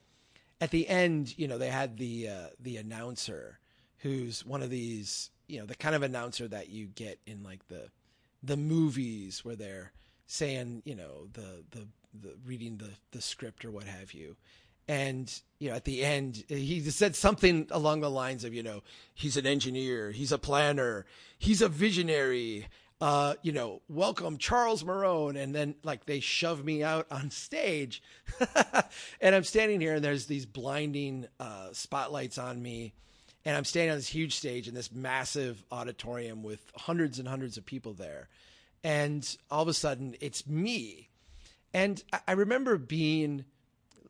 At 0.60 0.70
the 0.70 0.88
end, 0.88 1.38
you 1.38 1.48
know, 1.48 1.58
they 1.58 1.70
had 1.70 1.96
the 1.96 2.28
uh, 2.28 2.46
the 2.58 2.76
announcer, 2.76 3.58
who's 3.98 4.44
one 4.44 4.62
of 4.62 4.70
these, 4.70 5.30
you 5.46 5.58
know, 5.58 5.66
the 5.66 5.74
kind 5.74 5.94
of 5.94 6.02
announcer 6.02 6.48
that 6.48 6.68
you 6.68 6.86
get 6.86 7.18
in 7.26 7.42
like 7.42 7.66
the 7.68 7.90
the 8.42 8.56
movies 8.56 9.44
where 9.44 9.56
they're 9.56 9.92
saying, 10.26 10.82
you 10.84 10.94
know, 10.94 11.28
the 11.32 11.64
the 11.70 11.86
the 12.14 12.34
reading 12.44 12.76
the 12.76 12.90
the 13.12 13.22
script 13.22 13.64
or 13.64 13.70
what 13.70 13.84
have 13.84 14.12
you. 14.12 14.36
And 14.88 15.32
you 15.60 15.70
know, 15.70 15.76
at 15.76 15.84
the 15.84 16.04
end, 16.04 16.44
he 16.48 16.80
said 16.90 17.14
something 17.14 17.68
along 17.70 18.00
the 18.00 18.10
lines 18.10 18.44
of, 18.44 18.52
you 18.52 18.62
know, 18.62 18.82
he's 19.14 19.36
an 19.36 19.46
engineer, 19.46 20.10
he's 20.10 20.32
a 20.32 20.38
planner, 20.38 21.06
he's 21.38 21.62
a 21.62 21.68
visionary. 21.68 22.66
Uh, 23.00 23.34
you 23.42 23.52
know, 23.52 23.80
welcome 23.88 24.36
Charles 24.36 24.84
Marohn, 24.84 25.36
and 25.36 25.54
then 25.54 25.74
like 25.82 26.04
they 26.04 26.20
shove 26.20 26.64
me 26.64 26.82
out 26.82 27.06
on 27.10 27.30
stage, 27.30 28.02
and 29.20 29.34
I'm 29.34 29.44
standing 29.44 29.80
here, 29.80 29.94
and 29.94 30.04
there's 30.04 30.26
these 30.26 30.44
blinding 30.44 31.26
uh, 31.38 31.68
spotlights 31.72 32.36
on 32.36 32.62
me, 32.62 32.92
and 33.44 33.56
I'm 33.56 33.64
standing 33.64 33.92
on 33.92 33.96
this 33.96 34.08
huge 34.08 34.34
stage 34.34 34.68
in 34.68 34.74
this 34.74 34.92
massive 34.92 35.64
auditorium 35.72 36.42
with 36.42 36.70
hundreds 36.76 37.18
and 37.18 37.26
hundreds 37.26 37.56
of 37.56 37.64
people 37.64 37.94
there, 37.94 38.28
and 38.84 39.36
all 39.50 39.62
of 39.62 39.68
a 39.68 39.74
sudden 39.74 40.14
it's 40.20 40.46
me. 40.46 41.08
And 41.72 42.02
I 42.26 42.32
remember 42.32 42.76
being 42.76 43.44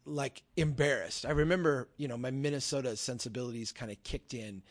like 0.04 0.42
embarrassed. 0.56 1.26
I 1.26 1.30
remember, 1.30 1.88
you 1.96 2.08
know, 2.08 2.16
my 2.16 2.30
Minnesota 2.30 2.96
sensibilities 2.96 3.72
kind 3.72 3.92
of 3.92 4.02
kicked 4.02 4.34
in. 4.34 4.62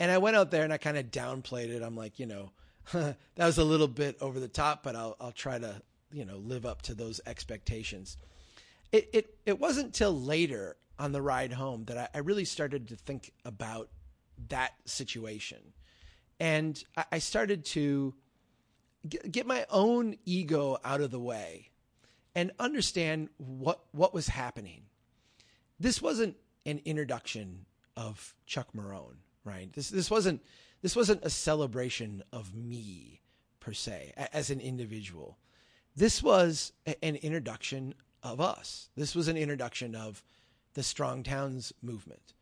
And 0.00 0.10
I 0.10 0.18
went 0.18 0.36
out 0.36 0.50
there 0.50 0.64
and 0.64 0.72
I 0.72 0.78
kind 0.78 0.96
of 0.96 1.10
downplayed 1.10 1.68
it. 1.68 1.82
I'm 1.82 1.96
like, 1.96 2.18
you 2.18 2.26
know, 2.26 2.52
that 2.92 3.16
was 3.36 3.58
a 3.58 3.64
little 3.64 3.88
bit 3.88 4.16
over 4.20 4.40
the 4.40 4.48
top, 4.48 4.82
but 4.82 4.96
I'll 4.96 5.16
I'll 5.20 5.32
try 5.32 5.58
to, 5.58 5.82
you 6.12 6.24
know, 6.24 6.36
live 6.36 6.64
up 6.64 6.82
to 6.82 6.94
those 6.94 7.20
expectations. 7.26 8.16
It 8.92 9.10
it 9.12 9.34
it 9.46 9.58
wasn't 9.58 9.94
till 9.94 10.18
later 10.18 10.76
on 10.98 11.12
the 11.12 11.22
ride 11.22 11.52
home 11.52 11.84
that 11.84 11.98
I, 11.98 12.08
I 12.14 12.18
really 12.18 12.44
started 12.44 12.88
to 12.88 12.96
think 12.96 13.32
about 13.44 13.88
that 14.48 14.72
situation. 14.84 15.58
And 16.40 16.82
I, 16.96 17.04
I 17.12 17.18
started 17.18 17.64
to 17.66 18.14
get 19.08 19.46
my 19.46 19.64
own 19.70 20.16
ego 20.24 20.78
out 20.84 21.00
of 21.00 21.10
the 21.10 21.20
way 21.20 21.70
and 22.34 22.52
understand 22.58 23.28
what 23.36 23.80
what 23.92 24.14
was 24.14 24.28
happening. 24.28 24.82
This 25.78 26.00
wasn't 26.02 26.36
an 26.66 26.80
introduction 26.84 27.66
of 27.96 28.34
Chuck 28.46 28.68
Marohn, 28.74 29.16
right? 29.44 29.72
This 29.72 29.90
this 29.90 30.10
wasn't 30.10 30.42
this 30.82 30.96
wasn't 30.96 31.24
a 31.24 31.30
celebration 31.30 32.22
of 32.32 32.54
me 32.54 33.20
per 33.60 33.72
se 33.72 34.12
as 34.32 34.50
an 34.50 34.60
individual. 34.60 35.38
This 35.96 36.22
was 36.22 36.72
an 36.86 37.16
introduction 37.16 37.94
of 38.22 38.40
us. 38.40 38.88
This 38.96 39.14
was 39.14 39.28
an 39.28 39.36
introduction 39.36 39.94
of 39.94 40.22
the 40.74 40.82
Strong 40.82 41.24
Towns 41.24 41.72
movement. 41.82 42.34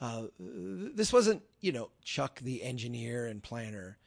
Uh, 0.00 0.24
this 0.38 1.12
wasn't, 1.12 1.42
you 1.60 1.72
know, 1.72 1.90
Chuck 2.02 2.40
the 2.40 2.62
engineer 2.62 3.26
and 3.26 3.42
planner. 3.42 3.98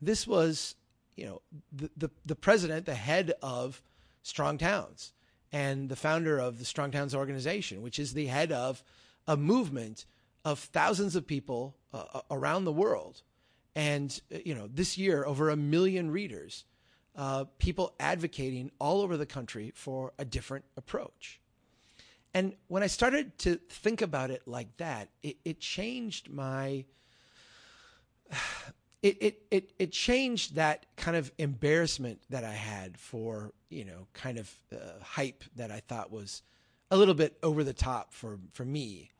This 0.00 0.26
was 0.26 0.76
you 1.18 1.26
know, 1.26 1.42
the, 1.72 1.90
the, 1.96 2.10
the 2.24 2.36
president, 2.36 2.86
the 2.86 2.94
head 2.94 3.34
of 3.42 3.82
Strong 4.22 4.58
Towns 4.58 5.12
and 5.50 5.88
the 5.88 5.96
founder 5.96 6.38
of 6.38 6.60
the 6.60 6.64
Strong 6.64 6.92
Towns 6.92 7.12
organization, 7.12 7.82
which 7.82 7.98
is 7.98 8.14
the 8.14 8.26
head 8.26 8.52
of 8.52 8.84
a 9.26 9.36
movement 9.36 10.06
of 10.44 10.58
thousands 10.58 11.16
of 11.16 11.26
people 11.26 11.76
uh, 11.92 12.20
around 12.30 12.64
the 12.64 12.72
world. 12.72 13.22
And, 13.74 14.20
you 14.44 14.54
know, 14.54 14.68
this 14.72 14.98
year, 14.98 15.24
over 15.24 15.50
a 15.50 15.56
million 15.56 16.10
readers, 16.10 16.64
uh, 17.16 17.44
people 17.58 17.94
advocating 18.00 18.70
all 18.78 19.02
over 19.02 19.16
the 19.16 19.26
country 19.26 19.72
for 19.74 20.12
a 20.18 20.24
different 20.24 20.64
approach. 20.76 21.40
And 22.34 22.54
when 22.68 22.82
I 22.82 22.86
started 22.86 23.38
to 23.40 23.56
think 23.68 24.02
about 24.02 24.30
it 24.30 24.42
like 24.46 24.76
that, 24.76 25.08
it, 25.22 25.36
it 25.44 25.60
changed 25.60 26.30
my 26.30 26.84
it, 29.02 29.16
it, 29.20 29.42
it, 29.50 29.72
it 29.78 29.92
changed 29.92 30.56
that 30.56 30.86
kind 30.96 31.16
of 31.16 31.30
embarrassment 31.38 32.20
that 32.30 32.44
I 32.44 32.52
had 32.52 32.98
for, 32.98 33.52
you 33.68 33.84
know, 33.84 34.06
kind 34.12 34.38
of 34.38 34.52
uh, 34.72 35.02
hype 35.02 35.44
that 35.56 35.70
I 35.70 35.80
thought 35.80 36.10
was 36.10 36.42
a 36.90 36.96
little 36.96 37.14
bit 37.14 37.36
over 37.42 37.62
the 37.62 37.72
top 37.72 38.12
for, 38.12 38.38
for 38.52 38.64
me. 38.64 39.10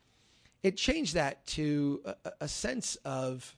It 0.62 0.76
changed 0.76 1.14
that 1.14 1.46
to 1.48 2.02
a, 2.04 2.32
a 2.42 2.48
sense 2.48 2.96
of, 3.04 3.56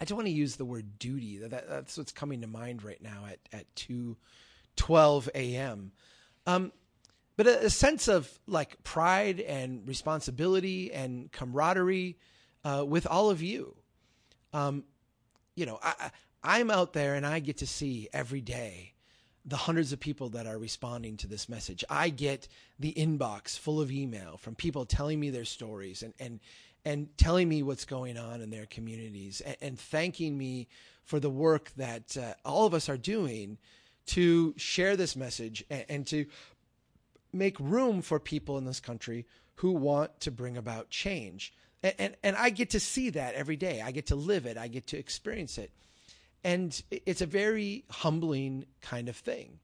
I 0.00 0.04
don't 0.04 0.16
want 0.16 0.28
to 0.28 0.32
use 0.32 0.56
the 0.56 0.64
word 0.64 0.98
duty. 0.98 1.38
That, 1.38 1.68
that's 1.68 1.98
what's 1.98 2.12
coming 2.12 2.40
to 2.40 2.46
mind 2.46 2.82
right 2.82 3.00
now 3.02 3.26
at, 3.28 3.38
at 3.52 3.76
2 3.76 4.16
12 4.76 5.30
a.m. 5.34 5.92
Um, 6.46 6.72
but 7.36 7.46
a, 7.46 7.66
a, 7.66 7.70
sense 7.70 8.08
of 8.08 8.28
like 8.46 8.82
pride 8.82 9.40
and 9.40 9.86
responsibility 9.86 10.92
and 10.92 11.30
camaraderie 11.30 12.18
uh, 12.64 12.84
with 12.86 13.06
all 13.06 13.30
of 13.30 13.40
you. 13.40 13.76
Um, 14.52 14.84
you 15.54 15.66
know, 15.66 15.78
I, 15.82 16.10
I'm 16.42 16.70
out 16.70 16.92
there 16.92 17.14
and 17.14 17.24
I 17.24 17.38
get 17.38 17.58
to 17.58 17.66
see 17.66 18.08
every 18.12 18.40
day 18.40 18.93
the 19.44 19.56
hundreds 19.56 19.92
of 19.92 20.00
people 20.00 20.30
that 20.30 20.46
are 20.46 20.58
responding 20.58 21.16
to 21.18 21.26
this 21.26 21.48
message. 21.48 21.84
I 21.90 22.08
get 22.08 22.48
the 22.78 22.94
inbox 22.94 23.58
full 23.58 23.80
of 23.80 23.90
email 23.90 24.38
from 24.38 24.54
people 24.54 24.86
telling 24.86 25.20
me 25.20 25.30
their 25.30 25.44
stories 25.44 26.02
and, 26.02 26.14
and, 26.18 26.40
and 26.84 27.08
telling 27.18 27.48
me 27.48 27.62
what's 27.62 27.84
going 27.84 28.16
on 28.16 28.40
in 28.40 28.50
their 28.50 28.66
communities 28.66 29.42
and, 29.42 29.56
and 29.60 29.78
thanking 29.78 30.38
me 30.38 30.68
for 31.02 31.20
the 31.20 31.30
work 31.30 31.70
that 31.76 32.16
uh, 32.16 32.32
all 32.44 32.66
of 32.66 32.72
us 32.72 32.88
are 32.88 32.96
doing 32.96 33.58
to 34.06 34.54
share 34.56 34.96
this 34.96 35.14
message 35.14 35.62
and, 35.68 35.84
and 35.88 36.06
to 36.06 36.26
make 37.32 37.58
room 37.60 38.00
for 38.00 38.18
people 38.18 38.56
in 38.56 38.64
this 38.64 38.80
country 38.80 39.26
who 39.56 39.72
want 39.72 40.20
to 40.20 40.30
bring 40.30 40.56
about 40.56 40.88
change. 40.88 41.52
And, 41.82 41.94
and, 41.98 42.16
and 42.22 42.36
I 42.36 42.50
get 42.50 42.70
to 42.70 42.80
see 42.80 43.10
that 43.10 43.34
every 43.34 43.56
day. 43.56 43.82
I 43.82 43.90
get 43.90 44.06
to 44.06 44.16
live 44.16 44.46
it. 44.46 44.56
I 44.56 44.68
get 44.68 44.86
to 44.88 44.98
experience 44.98 45.58
it. 45.58 45.70
And 46.44 46.80
it's 46.90 47.22
a 47.22 47.26
very 47.26 47.84
humbling 47.90 48.66
kind 48.82 49.08
of 49.08 49.16
thing. 49.16 49.58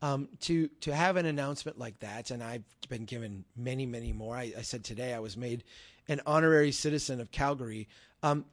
Um, 0.00 0.28
to 0.40 0.68
to 0.80 0.94
have 0.94 1.16
an 1.16 1.26
announcement 1.26 1.78
like 1.78 2.00
that, 2.00 2.30
and 2.32 2.42
I've 2.42 2.64
been 2.88 3.04
given 3.04 3.44
many, 3.56 3.86
many 3.86 4.12
more. 4.12 4.36
I, 4.36 4.52
I 4.58 4.62
said 4.62 4.82
today 4.82 5.14
I 5.14 5.20
was 5.20 5.36
made 5.36 5.62
an 6.08 6.20
honorary 6.26 6.72
citizen 6.72 7.20
of 7.20 7.30
Calgary. 7.30 7.88
Um, 8.22 8.44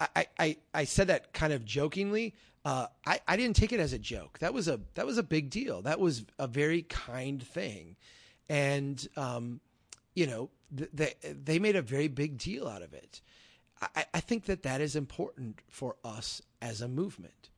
I, 0.00 0.26
I, 0.38 0.56
I 0.72 0.84
said 0.84 1.08
that 1.08 1.32
kind 1.32 1.52
of 1.52 1.64
jokingly. 1.64 2.34
Uh, 2.64 2.86
I, 3.06 3.20
I 3.28 3.36
didn't 3.36 3.56
take 3.56 3.72
it 3.72 3.80
as 3.80 3.92
a 3.92 3.98
joke. 3.98 4.38
That 4.40 4.52
was 4.52 4.68
a 4.68 4.80
that 4.94 5.06
was 5.06 5.18
a 5.18 5.22
big 5.22 5.50
deal. 5.50 5.82
That 5.82 6.00
was 6.00 6.24
a 6.38 6.46
very 6.46 6.82
kind 6.82 7.42
thing, 7.42 7.96
and 8.48 9.06
um, 9.16 9.60
you 10.14 10.26
know, 10.26 10.50
they, 10.70 11.14
they 11.22 11.58
made 11.58 11.76
a 11.76 11.82
very 11.82 12.08
big 12.08 12.38
deal 12.38 12.66
out 12.66 12.82
of 12.82 12.92
it. 12.92 13.20
I, 13.80 14.04
I 14.14 14.20
think 14.20 14.44
that 14.44 14.62
that 14.62 14.80
is 14.80 14.96
important 14.96 15.60
for 15.68 15.96
us 16.04 16.42
as 16.60 16.80
a 16.80 16.88
movement. 16.88 17.50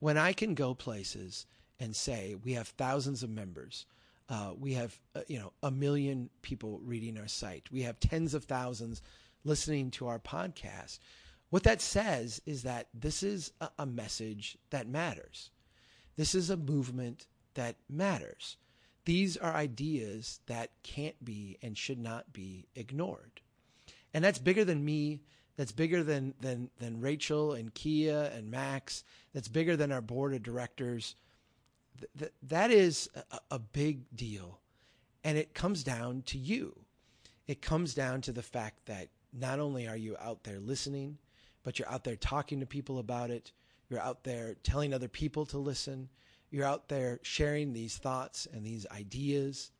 When 0.00 0.18
I 0.18 0.32
can 0.32 0.54
go 0.54 0.74
places 0.74 1.46
and 1.78 1.94
say 1.94 2.36
we 2.42 2.54
have 2.54 2.68
thousands 2.68 3.22
of 3.22 3.30
members, 3.30 3.86
uh, 4.28 4.52
we 4.58 4.74
have 4.74 4.98
uh, 5.14 5.20
you 5.28 5.38
know 5.38 5.52
a 5.62 5.70
million 5.70 6.30
people 6.42 6.80
reading 6.82 7.18
our 7.18 7.28
site, 7.28 7.70
we 7.70 7.82
have 7.82 8.00
tens 8.00 8.34
of 8.34 8.44
thousands 8.44 9.02
listening 9.44 9.90
to 9.92 10.06
our 10.06 10.18
podcast, 10.18 10.98
what 11.50 11.64
that 11.64 11.82
says 11.82 12.40
is 12.46 12.62
that 12.62 12.88
this 12.94 13.22
is 13.22 13.52
a, 13.60 13.68
a 13.80 13.86
message 13.86 14.56
that 14.70 14.88
matters. 14.88 15.50
This 16.16 16.34
is 16.34 16.48
a 16.48 16.56
movement 16.56 17.26
that 17.54 17.76
matters. 17.90 18.56
These 19.04 19.36
are 19.36 19.52
ideas 19.52 20.40
that 20.46 20.70
can't 20.82 21.22
be 21.24 21.58
and 21.62 21.76
should 21.76 21.98
not 21.98 22.32
be 22.32 22.68
ignored. 22.74 23.40
And 24.14 24.24
that's 24.24 24.38
bigger 24.38 24.64
than 24.64 24.84
me. 24.84 25.20
That's 25.62 25.70
bigger 25.70 26.02
than, 26.02 26.34
than, 26.40 26.70
than 26.80 27.00
Rachel 27.00 27.52
and 27.52 27.72
Kia 27.72 28.32
and 28.34 28.50
Max. 28.50 29.04
That's 29.32 29.46
bigger 29.46 29.76
than 29.76 29.92
our 29.92 30.00
board 30.00 30.34
of 30.34 30.42
directors. 30.42 31.14
Th- 32.00 32.10
th- 32.18 32.32
that 32.48 32.72
is 32.72 33.08
a, 33.30 33.38
a 33.52 33.58
big 33.60 34.00
deal. 34.12 34.58
And 35.22 35.38
it 35.38 35.54
comes 35.54 35.84
down 35.84 36.22
to 36.22 36.36
you. 36.36 36.80
It 37.46 37.62
comes 37.62 37.94
down 37.94 38.22
to 38.22 38.32
the 38.32 38.42
fact 38.42 38.86
that 38.86 39.10
not 39.32 39.60
only 39.60 39.86
are 39.86 39.96
you 39.96 40.16
out 40.20 40.42
there 40.42 40.58
listening, 40.58 41.18
but 41.62 41.78
you're 41.78 41.88
out 41.88 42.02
there 42.02 42.16
talking 42.16 42.58
to 42.58 42.66
people 42.66 42.98
about 42.98 43.30
it. 43.30 43.52
You're 43.88 44.00
out 44.00 44.24
there 44.24 44.56
telling 44.64 44.92
other 44.92 45.06
people 45.06 45.46
to 45.46 45.58
listen. 45.58 46.08
You're 46.50 46.66
out 46.66 46.88
there 46.88 47.20
sharing 47.22 47.72
these 47.72 47.98
thoughts 47.98 48.48
and 48.52 48.66
these 48.66 48.84
ideas. 48.90 49.70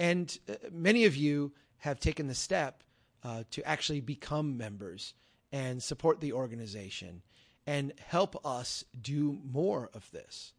And 0.00 0.36
uh, 0.48 0.54
many 0.72 1.04
of 1.04 1.14
you 1.14 1.52
have 1.76 2.00
taken 2.00 2.26
the 2.26 2.34
step 2.34 2.82
uh, 3.24 3.44
to 3.50 3.66
actually 3.66 4.00
become 4.00 4.56
members 4.56 5.14
and 5.52 5.82
support 5.82 6.20
the 6.20 6.32
organization 6.32 7.22
and 7.66 7.92
help 8.06 8.44
us 8.46 8.84
do 9.00 9.38
more 9.44 9.90
of 9.94 10.10
this. 10.12 10.52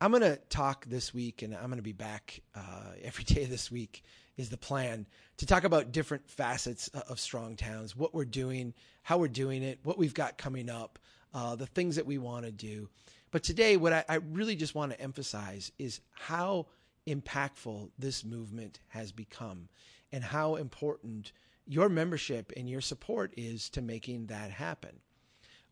I'm 0.00 0.10
going 0.12 0.22
to 0.22 0.36
talk 0.48 0.86
this 0.86 1.12
week, 1.12 1.42
and 1.42 1.54
I'm 1.54 1.66
going 1.66 1.76
to 1.76 1.82
be 1.82 1.92
back 1.92 2.40
uh, 2.54 2.92
every 3.02 3.24
day 3.24 3.44
this 3.44 3.70
week, 3.70 4.02
is 4.36 4.50
the 4.50 4.56
plan 4.56 5.06
to 5.38 5.46
talk 5.46 5.64
about 5.64 5.90
different 5.90 6.28
facets 6.30 6.88
of 6.88 7.18
Strong 7.18 7.56
Towns, 7.56 7.96
what 7.96 8.14
we're 8.14 8.24
doing, 8.24 8.74
how 9.02 9.18
we're 9.18 9.28
doing 9.28 9.62
it, 9.62 9.80
what 9.82 9.98
we've 9.98 10.14
got 10.14 10.38
coming 10.38 10.70
up, 10.70 10.98
uh, 11.34 11.56
the 11.56 11.66
things 11.66 11.96
that 11.96 12.06
we 12.06 12.18
want 12.18 12.44
to 12.44 12.52
do. 12.52 12.88
But 13.30 13.42
today, 13.42 13.76
what 13.76 13.92
I, 13.92 14.04
I 14.08 14.14
really 14.16 14.54
just 14.54 14.74
want 14.74 14.92
to 14.92 15.00
emphasize 15.00 15.72
is 15.78 16.00
how 16.12 16.66
impactful 17.08 17.90
this 17.98 18.24
movement 18.24 18.80
has 18.88 19.10
become 19.10 19.68
and 20.12 20.22
how 20.22 20.56
important 20.56 21.32
your 21.68 21.88
membership 21.90 22.50
and 22.56 22.68
your 22.68 22.80
support 22.80 23.32
is 23.36 23.68
to 23.70 23.82
making 23.82 24.26
that 24.26 24.50
happen. 24.50 25.00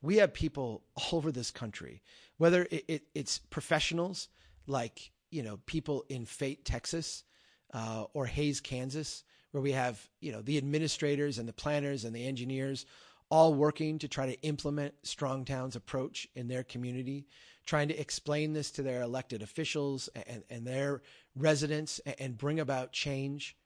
We 0.03 0.17
have 0.17 0.35
people 0.35 0.83
all 0.97 1.19
over 1.19 1.33
this 1.33 1.51
country, 1.51 2.03
whether 2.37 2.69
it, 2.71 2.85
it, 2.87 3.03
it's 3.15 3.39
professionals 3.39 4.29
like 4.67 5.11
you 5.31 5.43
know 5.43 5.59
people 5.67 6.05
in 6.09 6.27
Fate, 6.27 6.65
Texas, 6.65 7.25
uh, 7.73 8.05
or 8.13 8.27
Hays, 8.27 8.61
Kansas, 8.61 9.25
where 9.51 9.63
we 9.63 9.73
have 9.73 10.07
you 10.21 10.31
know 10.31 10.43
the 10.43 10.59
administrators 10.59 11.39
and 11.39 11.49
the 11.49 11.53
planners 11.53 12.05
and 12.05 12.15
the 12.15 12.27
engineers 12.27 12.87
all 13.29 13.55
working 13.55 13.99
to 13.99 14.07
try 14.07 14.27
to 14.27 14.41
implement 14.43 14.95
Strong 15.03 15.47
Town's 15.47 15.75
approach 15.75 16.29
in 16.37 16.47
their 16.47 16.63
community, 16.63 17.27
trying 17.65 17.89
to 17.89 18.01
explain 18.01 18.53
this 18.53 18.71
to 18.73 18.83
their 18.83 19.03
elected 19.03 19.43
officials 19.43 20.09
and, 20.29 20.45
and 20.49 20.65
their 20.65 21.03
residents 21.35 22.01
and 22.19 22.39
bring 22.39 22.61
about 22.61 22.93
change 22.93 23.57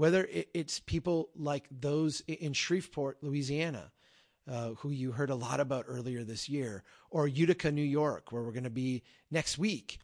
whether 0.00 0.26
it's 0.54 0.80
people 0.80 1.28
like 1.36 1.66
those 1.70 2.22
in 2.26 2.54
Shreveport, 2.54 3.18
Louisiana, 3.22 3.92
uh, 4.50 4.70
who 4.78 4.88
you 4.88 5.12
heard 5.12 5.28
a 5.28 5.34
lot 5.34 5.60
about 5.60 5.84
earlier 5.86 6.24
this 6.24 6.48
year, 6.48 6.84
or 7.10 7.28
Utica, 7.28 7.70
New 7.70 7.82
York, 7.82 8.32
where 8.32 8.42
we're 8.42 8.52
going 8.52 8.64
to 8.64 8.70
be 8.70 9.02
next 9.30 9.58
week. 9.58 9.98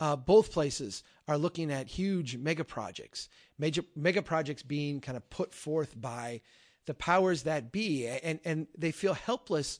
Uh, 0.00 0.16
both 0.16 0.52
places 0.52 1.04
are 1.28 1.36
looking 1.36 1.70
at 1.70 1.86
huge 1.86 2.38
mega 2.38 2.64
projects, 2.64 3.28
major 3.58 3.84
mega 3.94 4.22
projects 4.22 4.62
being 4.62 5.02
kind 5.02 5.18
of 5.18 5.28
put 5.28 5.52
forth 5.52 6.00
by 6.00 6.40
the 6.86 6.94
powers 6.94 7.42
that 7.42 7.70
be, 7.70 8.06
and 8.06 8.40
and 8.46 8.68
they 8.78 8.90
feel 8.90 9.12
helpless 9.12 9.78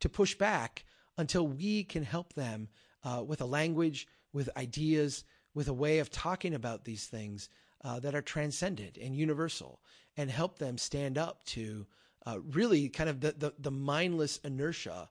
to 0.00 0.08
push 0.08 0.34
back 0.34 0.84
until 1.16 1.46
we 1.46 1.84
can 1.84 2.02
help 2.02 2.32
them 2.32 2.68
uh, 3.04 3.22
with 3.24 3.40
a 3.40 3.46
language, 3.46 4.08
with 4.32 4.50
ideas, 4.56 5.22
with 5.54 5.68
a 5.68 5.72
way 5.72 6.00
of 6.00 6.10
talking 6.10 6.54
about 6.54 6.84
these 6.84 7.06
things 7.06 7.48
uh, 7.84 8.00
that 8.00 8.14
are 8.14 8.22
transcendent 8.22 8.96
and 8.96 9.16
universal 9.16 9.80
and 10.16 10.30
help 10.30 10.58
them 10.58 10.78
stand 10.78 11.18
up 11.18 11.44
to 11.44 11.86
uh, 12.26 12.38
really 12.52 12.88
kind 12.88 13.10
of 13.10 13.20
the, 13.20 13.32
the, 13.32 13.54
the 13.58 13.70
mindless 13.70 14.38
inertia 14.38 15.08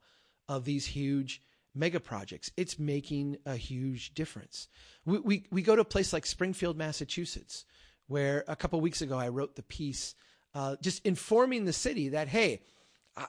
of 0.47 0.65
these 0.65 0.85
huge 0.85 1.41
mega 1.73 1.99
projects. 1.99 2.51
It's 2.57 2.77
making 2.77 3.37
a 3.45 3.55
huge 3.55 4.13
difference. 4.13 4.67
We, 5.05 5.19
we, 5.19 5.45
we 5.51 5.61
go 5.61 5.75
to 5.75 5.81
a 5.81 5.85
place 5.85 6.13
like 6.13 6.25
Springfield, 6.25 6.77
Massachusetts, 6.77 7.65
where 8.07 8.43
a 8.47 8.55
couple 8.55 8.79
weeks 8.81 9.01
ago 9.01 9.17
I 9.17 9.29
wrote 9.29 9.55
the 9.55 9.63
piece 9.63 10.15
uh, 10.53 10.75
just 10.81 11.05
informing 11.05 11.65
the 11.65 11.73
city 11.73 12.09
that, 12.09 12.27
hey, 12.27 12.61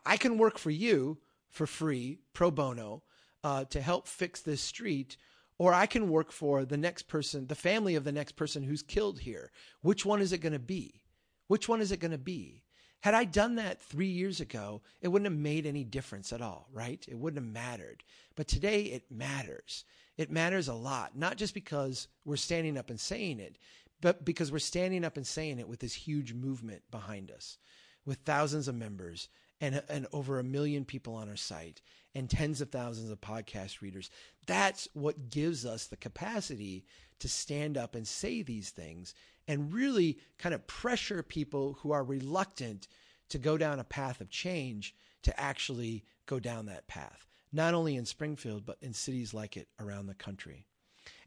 I 0.05 0.17
can 0.17 0.39
work 0.39 0.59
for 0.59 0.71
you 0.71 1.19
for 1.51 1.67
free, 1.67 2.19
pro 2.33 2.51
bono, 2.51 3.03
uh, 3.45 3.65
to 3.67 3.81
help 3.81 4.07
fix 4.07 4.41
this 4.41 4.61
street 4.61 5.17
or 5.59 5.73
I 5.73 5.87
can 5.87 6.09
work 6.09 6.33
for 6.33 6.65
the 6.65 6.77
next 6.77 7.09
person, 7.09 7.47
the 7.47 7.55
family 7.55 7.95
of 7.95 8.05
the 8.05 8.13
next 8.13 8.33
person 8.33 8.63
who's 8.63 8.83
killed 8.83 9.21
here. 9.21 9.51
Which 9.83 10.05
one 10.05 10.21
is 10.21 10.33
it 10.33 10.39
going 10.39 10.53
to 10.53 10.59
be? 10.59 11.03
Which 11.49 11.69
one 11.69 11.81
is 11.81 11.93
it 11.93 12.01
going 12.01 12.13
to 12.13 12.19
be? 12.19 12.63
Had 13.01 13.15
I 13.15 13.25
done 13.25 13.57
that 13.57 13.81
three 13.81 14.07
years 14.07 14.41
ago, 14.41 14.81
it 15.01 15.09
wouldn't 15.09 15.31
have 15.31 15.39
made 15.39 15.67
any 15.67 15.83
difference 15.83 16.33
at 16.33 16.41
all, 16.41 16.69
right? 16.73 17.05
It 17.09 17.19
wouldn't 17.19 17.45
have 17.45 17.53
mattered. 17.53 18.05
But 18.37 18.47
today 18.47 18.83
it 18.85 19.11
matters. 19.11 19.85
It 20.17 20.31
matters 20.31 20.69
a 20.69 20.75
lot, 20.75 21.17
not 21.17 21.37
just 21.37 21.53
because 21.53 22.07
we're 22.25 22.37
standing 22.37 22.79
up 22.79 22.91
and 22.91 23.01
saying 23.01 23.41
it, 23.41 23.57
but 24.01 24.25
because 24.25 24.53
we're 24.53 24.61
standing 24.61 25.05
up 25.05 25.17
and 25.17 25.27
saying 25.27 25.59
it 25.59 25.69
with 25.69 25.81
this 25.81 25.95
huge 25.95 26.33
movement 26.33 26.83
behind 26.91 27.31
us, 27.31 27.59
with 28.05 28.19
thousands 28.19 28.69
of 28.69 28.75
members 28.75 29.29
and, 29.63 29.81
and 29.89 30.07
over 30.13 30.39
a 30.39 30.45
million 30.45 30.85
people 30.85 31.15
on 31.15 31.31
our 31.31 31.37
site 31.37 31.81
and 32.15 32.29
tens 32.29 32.61
of 32.61 32.71
thousands 32.71 33.11
of 33.11 33.21
podcast 33.21 33.81
readers. 33.81 34.11
That's 34.47 34.89
what 34.93 35.31
gives 35.31 35.65
us 35.65 35.87
the 35.87 35.97
capacity 35.97 36.85
to 37.21 37.29
stand 37.29 37.79
up 37.79 37.95
and 37.95 38.07
say 38.07 38.43
these 38.43 38.71
things 38.71 39.15
and 39.47 39.73
really 39.73 40.19
kind 40.37 40.55
of 40.55 40.67
pressure 40.67 41.23
people 41.23 41.79
who 41.81 41.93
are 41.93 42.03
reluctant 42.03 42.89
to 43.29 43.39
go 43.39 43.57
down 43.57 43.79
a 43.79 43.85
path 43.85 44.21
of 44.21 44.29
change 44.29 44.95
to 45.23 45.41
actually 45.41 46.05
go 46.27 46.41
down 46.41 46.67
that 46.67 46.89
path, 46.89 47.27
not 47.53 47.73
only 47.73 47.95
in 47.95 48.05
Springfield, 48.05 48.67
but 48.67 48.79
in 48.83 48.93
cities 48.93 49.33
like 49.33 49.57
it 49.57 49.69
around 49.81 50.07
the 50.07 50.15
country. 50.15 50.67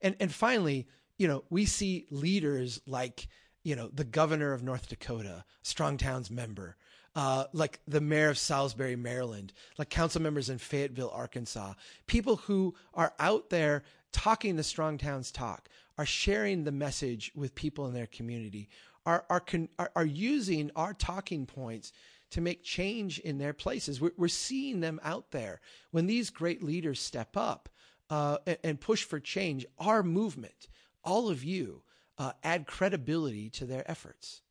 And, 0.02 0.16
and 0.20 0.32
finally, 0.32 0.88
you 1.18 1.28
know, 1.30 1.46
we 1.50 1.66
see 1.66 2.06
leaders 2.12 2.82
like, 2.86 3.30
you 3.64 3.78
know, 3.78 3.90
the 3.94 4.04
governor 4.04 4.52
of 4.52 4.62
North 4.62 4.90
Dakota, 4.90 5.46
Strong 5.64 5.98
Towns 5.98 6.30
member, 6.30 6.76
uh, 7.16 7.46
like 7.54 7.80
the 7.88 8.02
mayor 8.02 8.30
of 8.30 8.38
Salisbury, 8.38 8.96
Maryland, 8.96 9.54
like 9.78 9.90
council 9.90 10.22
members 10.22 10.50
in 10.50 10.58
Fayetteville, 10.58 11.12
Arkansas, 11.14 11.74
people 12.08 12.36
who 12.36 12.76
are 12.94 13.14
out 13.20 13.50
there 13.50 13.84
talking 14.12 14.56
the 14.56 14.64
Strong 14.64 14.98
Towns 14.98 15.32
talk, 15.32 15.70
are 15.98 16.06
sharing 16.06 16.64
the 16.64 16.72
message 16.72 17.32
with 17.36 17.56
people 17.56 17.88
in 17.88 17.94
their 17.94 18.08
community, 18.08 18.70
are, 19.06 19.26
are, 19.30 19.44
are, 19.80 19.92
are 19.96 20.06
using 20.06 20.72
our 20.76 20.94
talking 20.94 21.46
points 21.46 21.94
to 22.32 22.42
make 22.42 22.64
change 22.64 23.20
in 23.20 23.38
their 23.38 23.54
places. 23.54 24.02
We're, 24.02 24.12
we're 24.18 24.28
seeing 24.28 24.82
them 24.82 25.00
out 25.04 25.32
there. 25.32 25.62
When 25.92 26.06
these 26.06 26.30
great 26.30 26.62
leaders 26.62 27.00
step 27.00 27.38
up 27.38 27.70
uh, 28.10 28.40
and, 28.46 28.58
and, 28.64 28.82
push 28.82 29.04
for 29.04 29.20
change, 29.20 29.66
our 29.80 30.04
movement, 30.04 30.68
all 31.04 31.30
of 31.30 31.44
you, 31.44 31.82
uh, 32.18 32.34
add 32.44 32.68
credibility 32.68 33.50
to 33.52 33.66
their 33.66 33.90
efforts. 33.90 34.42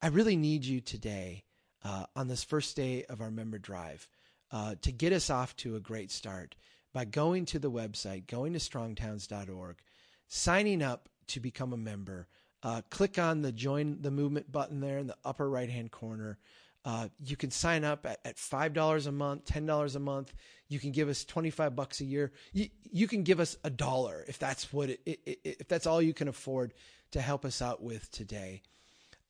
I 0.00 0.08
really 0.08 0.36
need 0.36 0.64
you 0.64 0.80
today 0.80 1.42
uh, 1.84 2.06
on 2.14 2.28
this 2.28 2.44
first 2.44 2.76
day 2.76 3.04
of 3.04 3.20
our 3.20 3.32
member 3.32 3.58
drive 3.58 4.08
uh, 4.52 4.76
to 4.82 4.92
get 4.92 5.12
us 5.12 5.28
off 5.28 5.56
to 5.56 5.74
a 5.74 5.80
great 5.80 6.12
start 6.12 6.54
by 6.94 7.04
going 7.04 7.46
to 7.46 7.58
the 7.58 7.70
website, 7.70 8.28
going 8.28 8.52
to 8.52 8.60
strongtowns.org, 8.60 9.76
signing 10.28 10.82
up 10.82 11.08
to 11.28 11.40
become 11.40 11.72
a 11.72 11.76
member. 11.76 12.28
Uh, 12.62 12.82
click 12.90 13.18
on 13.18 13.42
the 13.42 13.50
join 13.50 14.00
the 14.00 14.10
movement 14.12 14.50
button 14.52 14.80
there 14.80 14.98
in 14.98 15.08
the 15.08 15.16
upper 15.24 15.50
right 15.50 15.68
hand 15.68 15.90
corner. 15.90 16.38
Uh, 16.84 17.08
you 17.24 17.36
can 17.36 17.50
sign 17.50 17.82
up 17.82 18.06
at, 18.06 18.20
at 18.24 18.36
$5 18.36 19.06
a 19.06 19.12
month, 19.12 19.46
$10 19.46 19.96
a 19.96 19.98
month. 19.98 20.32
You 20.68 20.78
can 20.78 20.92
give 20.92 21.08
us 21.08 21.24
25 21.24 21.74
bucks 21.74 22.00
a 22.00 22.04
year. 22.04 22.30
You, 22.52 22.68
you 22.88 23.08
can 23.08 23.24
give 23.24 23.40
us 23.40 23.56
a 23.64 23.70
dollar 23.70 24.24
if 24.28 24.38
that's 24.38 24.72
what 24.72 24.90
it, 24.90 25.00
it, 25.04 25.20
it, 25.26 25.38
if 25.60 25.68
that's 25.68 25.88
all 25.88 26.00
you 26.00 26.14
can 26.14 26.28
afford 26.28 26.72
to 27.10 27.20
help 27.20 27.44
us 27.44 27.60
out 27.60 27.82
with 27.82 28.08
today 28.12 28.62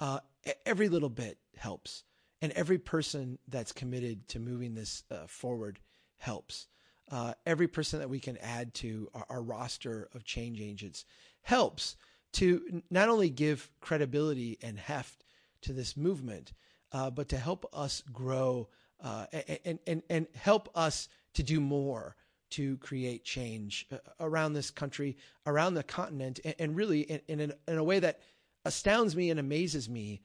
uh, 0.01 0.21
every 0.65 0.89
little 0.89 1.09
bit 1.09 1.39
helps. 1.57 2.05
And 2.41 2.53
every 2.53 2.79
person 2.79 3.39
that's 3.49 3.73
committed 3.73 4.29
to 4.29 4.39
moving 4.39 4.75
this 4.75 5.03
uh, 5.11 5.27
forward 5.27 5.81
helps. 6.19 6.69
Uh, 7.11 7.33
every 7.47 7.67
person 7.67 7.99
that 7.99 8.11
we 8.11 8.21
can 8.21 8.37
add 8.39 8.75
to 8.75 9.09
our, 9.15 9.27
our, 9.31 9.43
roster 9.43 10.09
of 10.15 10.25
change 10.25 10.61
agents 10.61 11.07
helps 11.41 11.97
to 12.33 12.83
not 12.91 13.09
only 13.09 13.31
give 13.31 13.71
credibility 13.81 14.59
and 14.63 14.79
heft 14.79 15.25
to 15.63 15.73
this 15.73 15.97
movement, 15.97 16.53
uh, 16.93 17.09
but 17.11 17.29
to 17.31 17.39
help 17.39 17.67
us 17.73 18.03
grow 18.13 18.69
uh, 19.03 19.25
and, 19.65 19.79
and, 19.87 20.03
and 20.11 20.27
help 20.35 20.69
us 20.75 21.09
to 21.33 21.43
do 21.43 21.61
more 21.61 22.15
to 22.51 22.77
create 22.79 23.25
change 23.25 23.87
uh, 23.93 23.97
around 24.21 24.53
this 24.53 24.71
country, 24.71 25.17
around 25.47 25.75
the 25.75 25.83
continent, 25.83 26.41
and, 26.45 26.55
and 26.59 26.77
really 26.77 27.01
in, 27.01 27.21
in, 27.29 27.53
in 27.67 27.79
a 27.79 27.85
way 27.85 27.99
that 28.01 28.21
astounds 28.69 29.17
me 29.17 29.31
and 29.31 29.41
amazes 29.41 29.89
me 29.89 30.23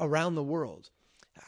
around 0.00 0.34
the 0.34 0.42
world. 0.42 0.90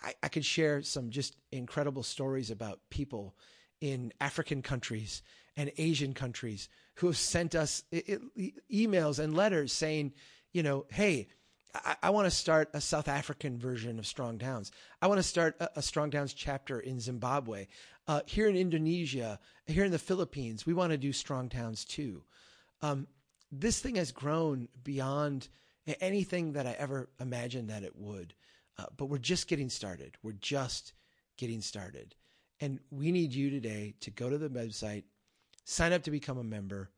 I, 0.03 0.14
I 0.22 0.29
could 0.29 0.44
share 0.44 0.83
some 0.83 1.11
just 1.11 1.37
incredible 1.51 2.03
stories 2.03 2.51
about 2.51 2.81
people 2.90 3.35
in 3.81 4.12
African 4.20 4.62
countries 4.62 5.22
and 5.57 5.72
Asian 5.79 6.12
countries 6.12 6.68
who 6.96 7.07
have 7.07 7.16
sent 7.16 7.55
us 7.55 7.83
emails 8.72 9.18
and 9.18 9.35
letters 9.35 9.72
saying, 9.72 10.12
you 10.53 10.62
know, 10.62 10.87
hey, 10.90 11.29
I, 11.75 11.96
I 12.05 12.11
want 12.11 12.27
to 12.27 12.31
start 12.31 12.70
a 12.72 12.81
South 12.81 13.09
African 13.09 13.59
version 13.59 13.99
of 13.99 14.07
Strong 14.07 14.38
Towns. 14.38 14.72
I 15.01 15.07
want 15.07 15.18
to 15.18 15.22
start 15.22 15.57
a, 15.61 15.68
a 15.77 15.83
Strong 15.83 16.11
Towns 16.12 16.35
chapter 16.35 16.81
in 16.81 17.01
Zimbabwe. 17.01 17.66
Uh, 18.09 18.20
here 18.27 18.49
in 18.49 18.57
Indonesia, 18.57 19.38
here 19.66 19.85
in 19.85 19.92
the 19.92 19.99
Philippines, 19.99 20.66
we 20.66 20.75
want 20.75 20.92
to 20.92 20.99
do 20.99 21.12
Strong 21.12 21.51
Towns 21.51 21.85
too. 21.85 22.22
Um, 22.83 23.07
this 23.53 23.81
thing 23.81 23.96
has 23.96 24.12
grown 24.12 24.68
beyond 24.83 25.49
anything 26.01 26.53
that 26.53 26.66
I 26.66 26.72
ever 26.72 27.09
imagined 27.20 27.70
that 27.70 27.83
it 27.83 27.96
would. 27.96 28.35
Uh, 28.79 28.87
but 28.96 29.07
we're 29.07 29.18
just 29.18 29.49
getting 29.49 29.70
started. 29.70 30.16
We're 30.22 30.33
just 30.33 30.92
getting 31.37 31.61
started. 31.61 32.14
And 32.61 32.81
we 32.90 33.12
need 33.12 33.35
you 33.35 33.51
today 33.51 33.94
to 34.01 34.11
go 34.11 34.31
to 34.31 34.38
the 34.38 34.49
website, 34.49 35.05
sign 35.64 35.92
up 35.92 36.03
to 36.05 36.11
become 36.11 36.38
a 36.38 36.44
member. 36.44 36.90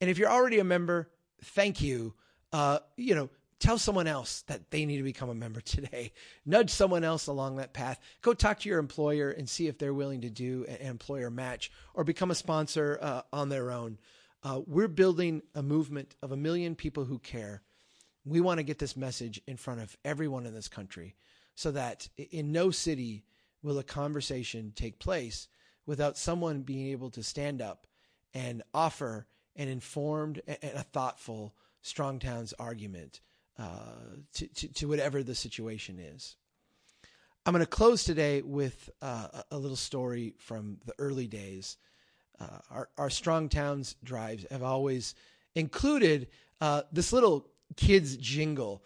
And 0.00 0.10
if 0.10 0.18
you're 0.18 0.30
already 0.30 0.58
a 0.58 0.64
member, 0.64 1.10
thank 1.42 1.80
you. 1.80 2.14
Uh, 2.52 2.78
you 2.96 3.14
know, 3.14 3.30
tell 3.58 3.78
someone 3.78 4.06
else 4.06 4.42
that 4.42 4.70
they 4.70 4.84
need 4.84 4.98
to 4.98 5.02
become 5.02 5.28
a 5.28 5.34
member 5.34 5.60
today. 5.60 6.12
Nudge 6.46 6.70
someone 6.70 7.04
else 7.04 7.26
along 7.26 7.56
that 7.56 7.72
path. 7.72 7.98
Go 8.22 8.34
talk 8.34 8.60
to 8.60 8.68
your 8.68 8.78
employer 8.78 9.30
and 9.30 9.48
see 9.48 9.66
if 9.66 9.78
they're 9.78 9.94
willing 9.94 10.22
to 10.22 10.30
do 10.30 10.64
an 10.68 10.76
employer 10.76 11.30
match 11.30 11.70
or 11.94 12.04
become 12.04 12.30
a 12.30 12.36
sponsor 12.36 12.98
uh, 13.00 13.22
on 13.32 13.48
their 13.48 13.70
own. 13.70 13.98
Uh, 14.42 14.60
we're 14.66 14.88
building 14.88 15.42
a 15.54 15.62
movement 15.62 16.14
of 16.22 16.32
a 16.32 16.36
million 16.36 16.74
people 16.74 17.04
who 17.04 17.18
care. 17.18 17.62
We 18.28 18.40
want 18.42 18.58
to 18.58 18.64
get 18.64 18.78
this 18.78 18.96
message 18.96 19.40
in 19.46 19.56
front 19.56 19.80
of 19.80 19.96
everyone 20.04 20.44
in 20.44 20.52
this 20.52 20.68
country 20.68 21.16
so 21.54 21.70
that 21.70 22.08
in 22.30 22.52
no 22.52 22.70
city 22.70 23.24
will 23.62 23.78
a 23.78 23.82
conversation 23.82 24.72
take 24.76 24.98
place 24.98 25.48
without 25.86 26.18
someone 26.18 26.60
being 26.60 26.88
able 26.88 27.10
to 27.10 27.22
stand 27.22 27.62
up 27.62 27.86
and 28.34 28.62
offer 28.74 29.26
an 29.56 29.68
informed 29.68 30.42
and 30.46 30.74
a 30.74 30.82
thoughtful 30.82 31.54
strong 31.80 32.18
towns 32.18 32.52
argument 32.58 33.20
uh, 33.58 34.16
to, 34.34 34.46
to, 34.48 34.68
to, 34.74 34.88
whatever 34.88 35.22
the 35.22 35.34
situation 35.34 35.98
is. 35.98 36.36
I'm 37.46 37.54
going 37.54 37.64
to 37.64 37.66
close 37.66 38.04
today 38.04 38.42
with 38.42 38.90
uh, 39.00 39.28
a 39.50 39.56
little 39.56 39.76
story 39.76 40.34
from 40.38 40.78
the 40.84 40.94
early 40.98 41.26
days. 41.26 41.78
Uh, 42.38 42.58
our, 42.70 42.88
our 42.98 43.10
Strong 43.10 43.48
Towns 43.48 43.96
drives 44.04 44.44
have 44.50 44.62
always 44.62 45.14
included 45.54 46.28
uh, 46.60 46.82
this 46.92 47.12
little 47.12 47.48
kids 47.76 48.16
jingle. 48.16 48.82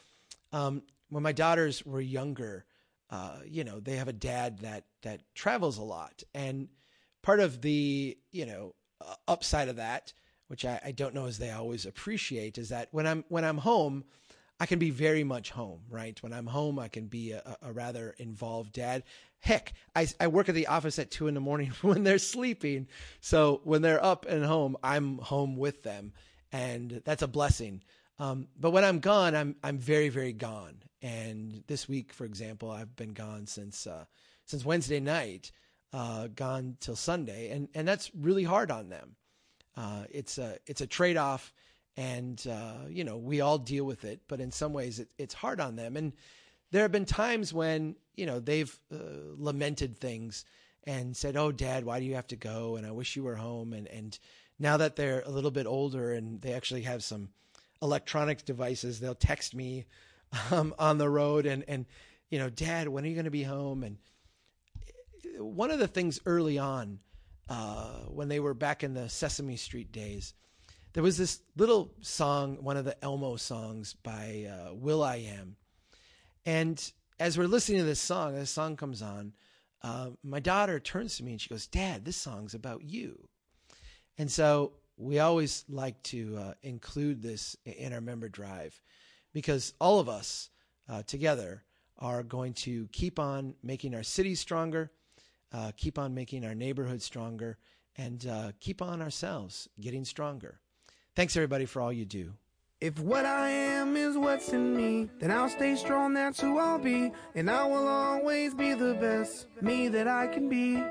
Um, 0.52 0.82
when 1.08 1.22
my 1.22 1.32
daughters 1.32 1.84
were 1.84 2.00
younger, 2.00 2.64
uh, 3.10 3.38
you 3.46 3.64
know, 3.64 3.80
they 3.80 3.96
have 3.96 4.08
a 4.08 4.12
dad 4.12 4.60
that 4.60 4.84
that 5.02 5.20
travels 5.34 5.78
a 5.78 5.82
lot, 5.82 6.22
and 6.34 6.68
part 7.22 7.40
of 7.40 7.60
the 7.60 8.16
you 8.30 8.46
know 8.46 8.74
uh, 9.00 9.14
upside 9.28 9.68
of 9.68 9.76
that, 9.76 10.12
which 10.48 10.64
I, 10.64 10.80
I 10.84 10.92
don't 10.92 11.14
know 11.14 11.26
as 11.26 11.38
they 11.38 11.50
always 11.50 11.86
appreciate, 11.86 12.58
is 12.58 12.70
that 12.70 12.88
when 12.90 13.06
I'm 13.06 13.24
when 13.28 13.44
I'm 13.44 13.58
home, 13.58 14.04
I 14.62 14.66
can 14.66 14.78
be 14.78 14.90
very 14.90 15.24
much 15.24 15.50
home, 15.50 15.80
right? 15.90 16.22
When 16.22 16.32
I'm 16.32 16.46
home, 16.46 16.78
I 16.78 16.86
can 16.86 17.08
be 17.08 17.32
a, 17.32 17.56
a 17.62 17.72
rather 17.72 18.14
involved 18.18 18.72
dad. 18.72 19.02
Heck, 19.40 19.72
I, 19.96 20.06
I 20.20 20.28
work 20.28 20.48
at 20.48 20.54
the 20.54 20.68
office 20.68 21.00
at 21.00 21.10
two 21.10 21.26
in 21.26 21.34
the 21.34 21.40
morning 21.40 21.72
when 21.82 22.04
they're 22.04 22.18
sleeping. 22.18 22.86
So 23.20 23.60
when 23.64 23.82
they're 23.82 24.04
up 24.04 24.24
and 24.24 24.44
home, 24.44 24.76
I'm 24.80 25.18
home 25.18 25.56
with 25.56 25.82
them. 25.82 26.12
And 26.52 27.02
that's 27.04 27.22
a 27.22 27.26
blessing. 27.26 27.82
Um, 28.18 28.48
but 28.58 28.70
when 28.70 28.84
I'm 28.84 29.00
gone, 29.00 29.34
I'm 29.34 29.56
I'm 29.62 29.78
very 29.78 30.08
very 30.08 30.32
gone. 30.32 30.82
And 31.00 31.64
this 31.66 31.88
week, 31.88 32.12
for 32.12 32.24
example, 32.24 32.70
I've 32.70 32.94
been 32.94 33.12
gone 33.12 33.46
since 33.46 33.86
uh, 33.86 34.04
since 34.44 34.64
Wednesday 34.64 35.00
night, 35.00 35.50
uh, 35.92 36.28
gone 36.28 36.76
till 36.80 36.96
Sunday, 36.96 37.50
and 37.50 37.68
and 37.74 37.86
that's 37.86 38.10
really 38.14 38.44
hard 38.44 38.70
on 38.70 38.88
them. 38.88 39.16
Uh, 39.76 40.04
it's 40.10 40.38
a 40.38 40.58
it's 40.66 40.80
a 40.80 40.86
trade 40.86 41.16
off, 41.16 41.52
and 41.96 42.46
uh, 42.48 42.88
you 42.88 43.04
know 43.04 43.16
we 43.16 43.40
all 43.40 43.58
deal 43.58 43.84
with 43.84 44.04
it, 44.04 44.20
but 44.28 44.40
in 44.40 44.50
some 44.50 44.72
ways 44.72 44.98
it, 44.98 45.08
it's 45.18 45.34
hard 45.34 45.60
on 45.60 45.76
them. 45.76 45.96
And 45.96 46.12
there 46.70 46.82
have 46.82 46.92
been 46.92 47.04
times 47.04 47.52
when 47.52 47.96
you 48.14 48.26
know 48.26 48.40
they've 48.40 48.78
uh, 48.92 48.98
lamented 49.36 49.98
things 49.98 50.44
and 50.84 51.16
said, 51.16 51.36
"Oh, 51.36 51.52
Dad, 51.52 51.84
why 51.84 52.00
do 52.00 52.06
you 52.06 52.14
have 52.14 52.26
to 52.28 52.36
go?" 52.36 52.76
And 52.76 52.86
I 52.86 52.92
wish 52.92 53.16
you 53.16 53.24
were 53.24 53.36
home. 53.36 53.72
And 53.72 53.88
and 53.88 54.18
now 54.58 54.76
that 54.76 54.96
they're 54.96 55.22
a 55.24 55.30
little 55.30 55.50
bit 55.50 55.66
older 55.66 56.12
and 56.12 56.40
they 56.40 56.52
actually 56.52 56.82
have 56.82 57.02
some 57.02 57.30
electronic 57.82 58.44
devices. 58.44 59.00
They'll 59.00 59.14
text 59.14 59.54
me 59.54 59.86
um, 60.50 60.74
on 60.78 60.98
the 60.98 61.10
road 61.10 61.46
and 61.46 61.64
and 61.68 61.86
you 62.30 62.38
know, 62.38 62.48
Dad, 62.48 62.88
when 62.88 63.04
are 63.04 63.08
you 63.08 63.14
going 63.14 63.26
to 63.26 63.30
be 63.30 63.42
home? 63.42 63.84
And 63.84 63.98
one 65.38 65.70
of 65.70 65.78
the 65.78 65.86
things 65.86 66.18
early 66.24 66.58
on, 66.58 66.98
uh, 67.50 68.04
when 68.08 68.28
they 68.28 68.40
were 68.40 68.54
back 68.54 68.82
in 68.82 68.94
the 68.94 69.10
Sesame 69.10 69.56
Street 69.56 69.92
days, 69.92 70.32
there 70.94 71.02
was 71.02 71.18
this 71.18 71.42
little 71.56 71.92
song, 72.00 72.56
one 72.62 72.78
of 72.78 72.86
the 72.86 73.02
Elmo 73.04 73.36
songs 73.36 73.94
by 74.02 74.48
uh, 74.50 74.72
Am. 74.94 75.56
and 76.46 76.92
as 77.20 77.36
we're 77.36 77.46
listening 77.46 77.78
to 77.78 77.84
this 77.84 78.00
song, 78.00 78.34
this 78.34 78.50
song 78.50 78.76
comes 78.76 79.02
on. 79.02 79.32
Uh, 79.82 80.10
my 80.24 80.40
daughter 80.40 80.80
turns 80.80 81.16
to 81.16 81.24
me 81.24 81.32
and 81.32 81.40
she 81.40 81.50
goes, 81.50 81.66
"Dad, 81.66 82.04
this 82.04 82.16
song's 82.16 82.54
about 82.54 82.82
you." 82.82 83.28
And 84.18 84.30
so 84.30 84.72
we 84.96 85.18
always 85.18 85.64
like 85.68 86.02
to 86.04 86.36
uh, 86.36 86.54
include 86.62 87.22
this 87.22 87.56
in 87.64 87.92
our 87.92 88.00
member 88.00 88.28
drive 88.28 88.80
because 89.32 89.74
all 89.80 90.00
of 90.00 90.08
us 90.08 90.50
uh, 90.88 91.02
together 91.06 91.64
are 91.98 92.22
going 92.22 92.52
to 92.52 92.88
keep 92.92 93.18
on 93.18 93.54
making 93.62 93.94
our 93.94 94.02
cities 94.02 94.40
stronger, 94.40 94.90
uh, 95.52 95.72
keep 95.76 95.98
on 95.98 96.14
making 96.14 96.44
our 96.44 96.54
neighborhoods 96.54 97.04
stronger, 97.04 97.58
and 97.96 98.26
uh, 98.26 98.52
keep 98.60 98.82
on 98.82 99.00
ourselves 99.02 99.68
getting 99.80 100.04
stronger. 100.04 100.58
Thanks, 101.14 101.36
everybody, 101.36 101.66
for 101.66 101.82
all 101.82 101.92
you 101.92 102.04
do. 102.04 102.32
If 102.80 102.98
what 102.98 103.24
I 103.24 103.48
am 103.50 103.96
is 103.96 104.18
what's 104.18 104.48
in 104.48 104.76
me, 104.76 105.08
then 105.20 105.30
I'll 105.30 105.48
stay 105.48 105.76
strong, 105.76 106.14
that's 106.14 106.40
who 106.40 106.58
I'll 106.58 106.80
be. 106.80 107.12
And 107.36 107.48
I 107.48 107.64
will 107.64 107.86
always 107.86 108.54
be 108.54 108.74
the 108.74 108.94
best 108.94 109.46
me 109.60 109.86
that 109.88 110.08
I 110.08 110.26
can 110.26 110.48
be. 110.48 110.82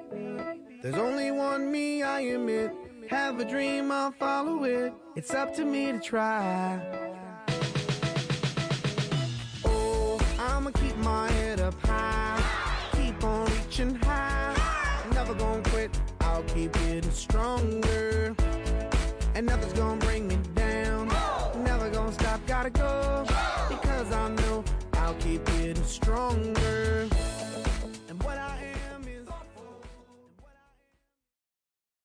There's 0.81 0.95
only 0.95 1.31
one 1.31 1.69
me, 1.69 2.01
I 2.01 2.21
admit. 2.21 2.71
Have 3.11 3.41
a 3.41 3.43
dream, 3.43 3.91
I'll 3.91 4.13
follow 4.13 4.63
it. 4.63 4.93
It's 5.17 5.33
up 5.33 5.53
to 5.55 5.65
me 5.65 5.91
to 5.91 5.99
try. 5.99 6.79
Oh, 9.65 10.17
I'ma 10.39 10.69
keep 10.69 10.95
my 10.99 11.29
head 11.29 11.59
up 11.59 11.73
high. 11.81 12.41
Keep 12.93 13.21
on 13.25 13.51
reaching 13.51 13.95
high. 13.95 14.55
Never 15.13 15.33
gonna 15.33 15.61
quit, 15.71 15.91
I'll 16.21 16.43
keep 16.43 16.71
getting 16.71 17.11
stronger. 17.11 18.33
And 19.35 19.45
nothing's 19.45 19.73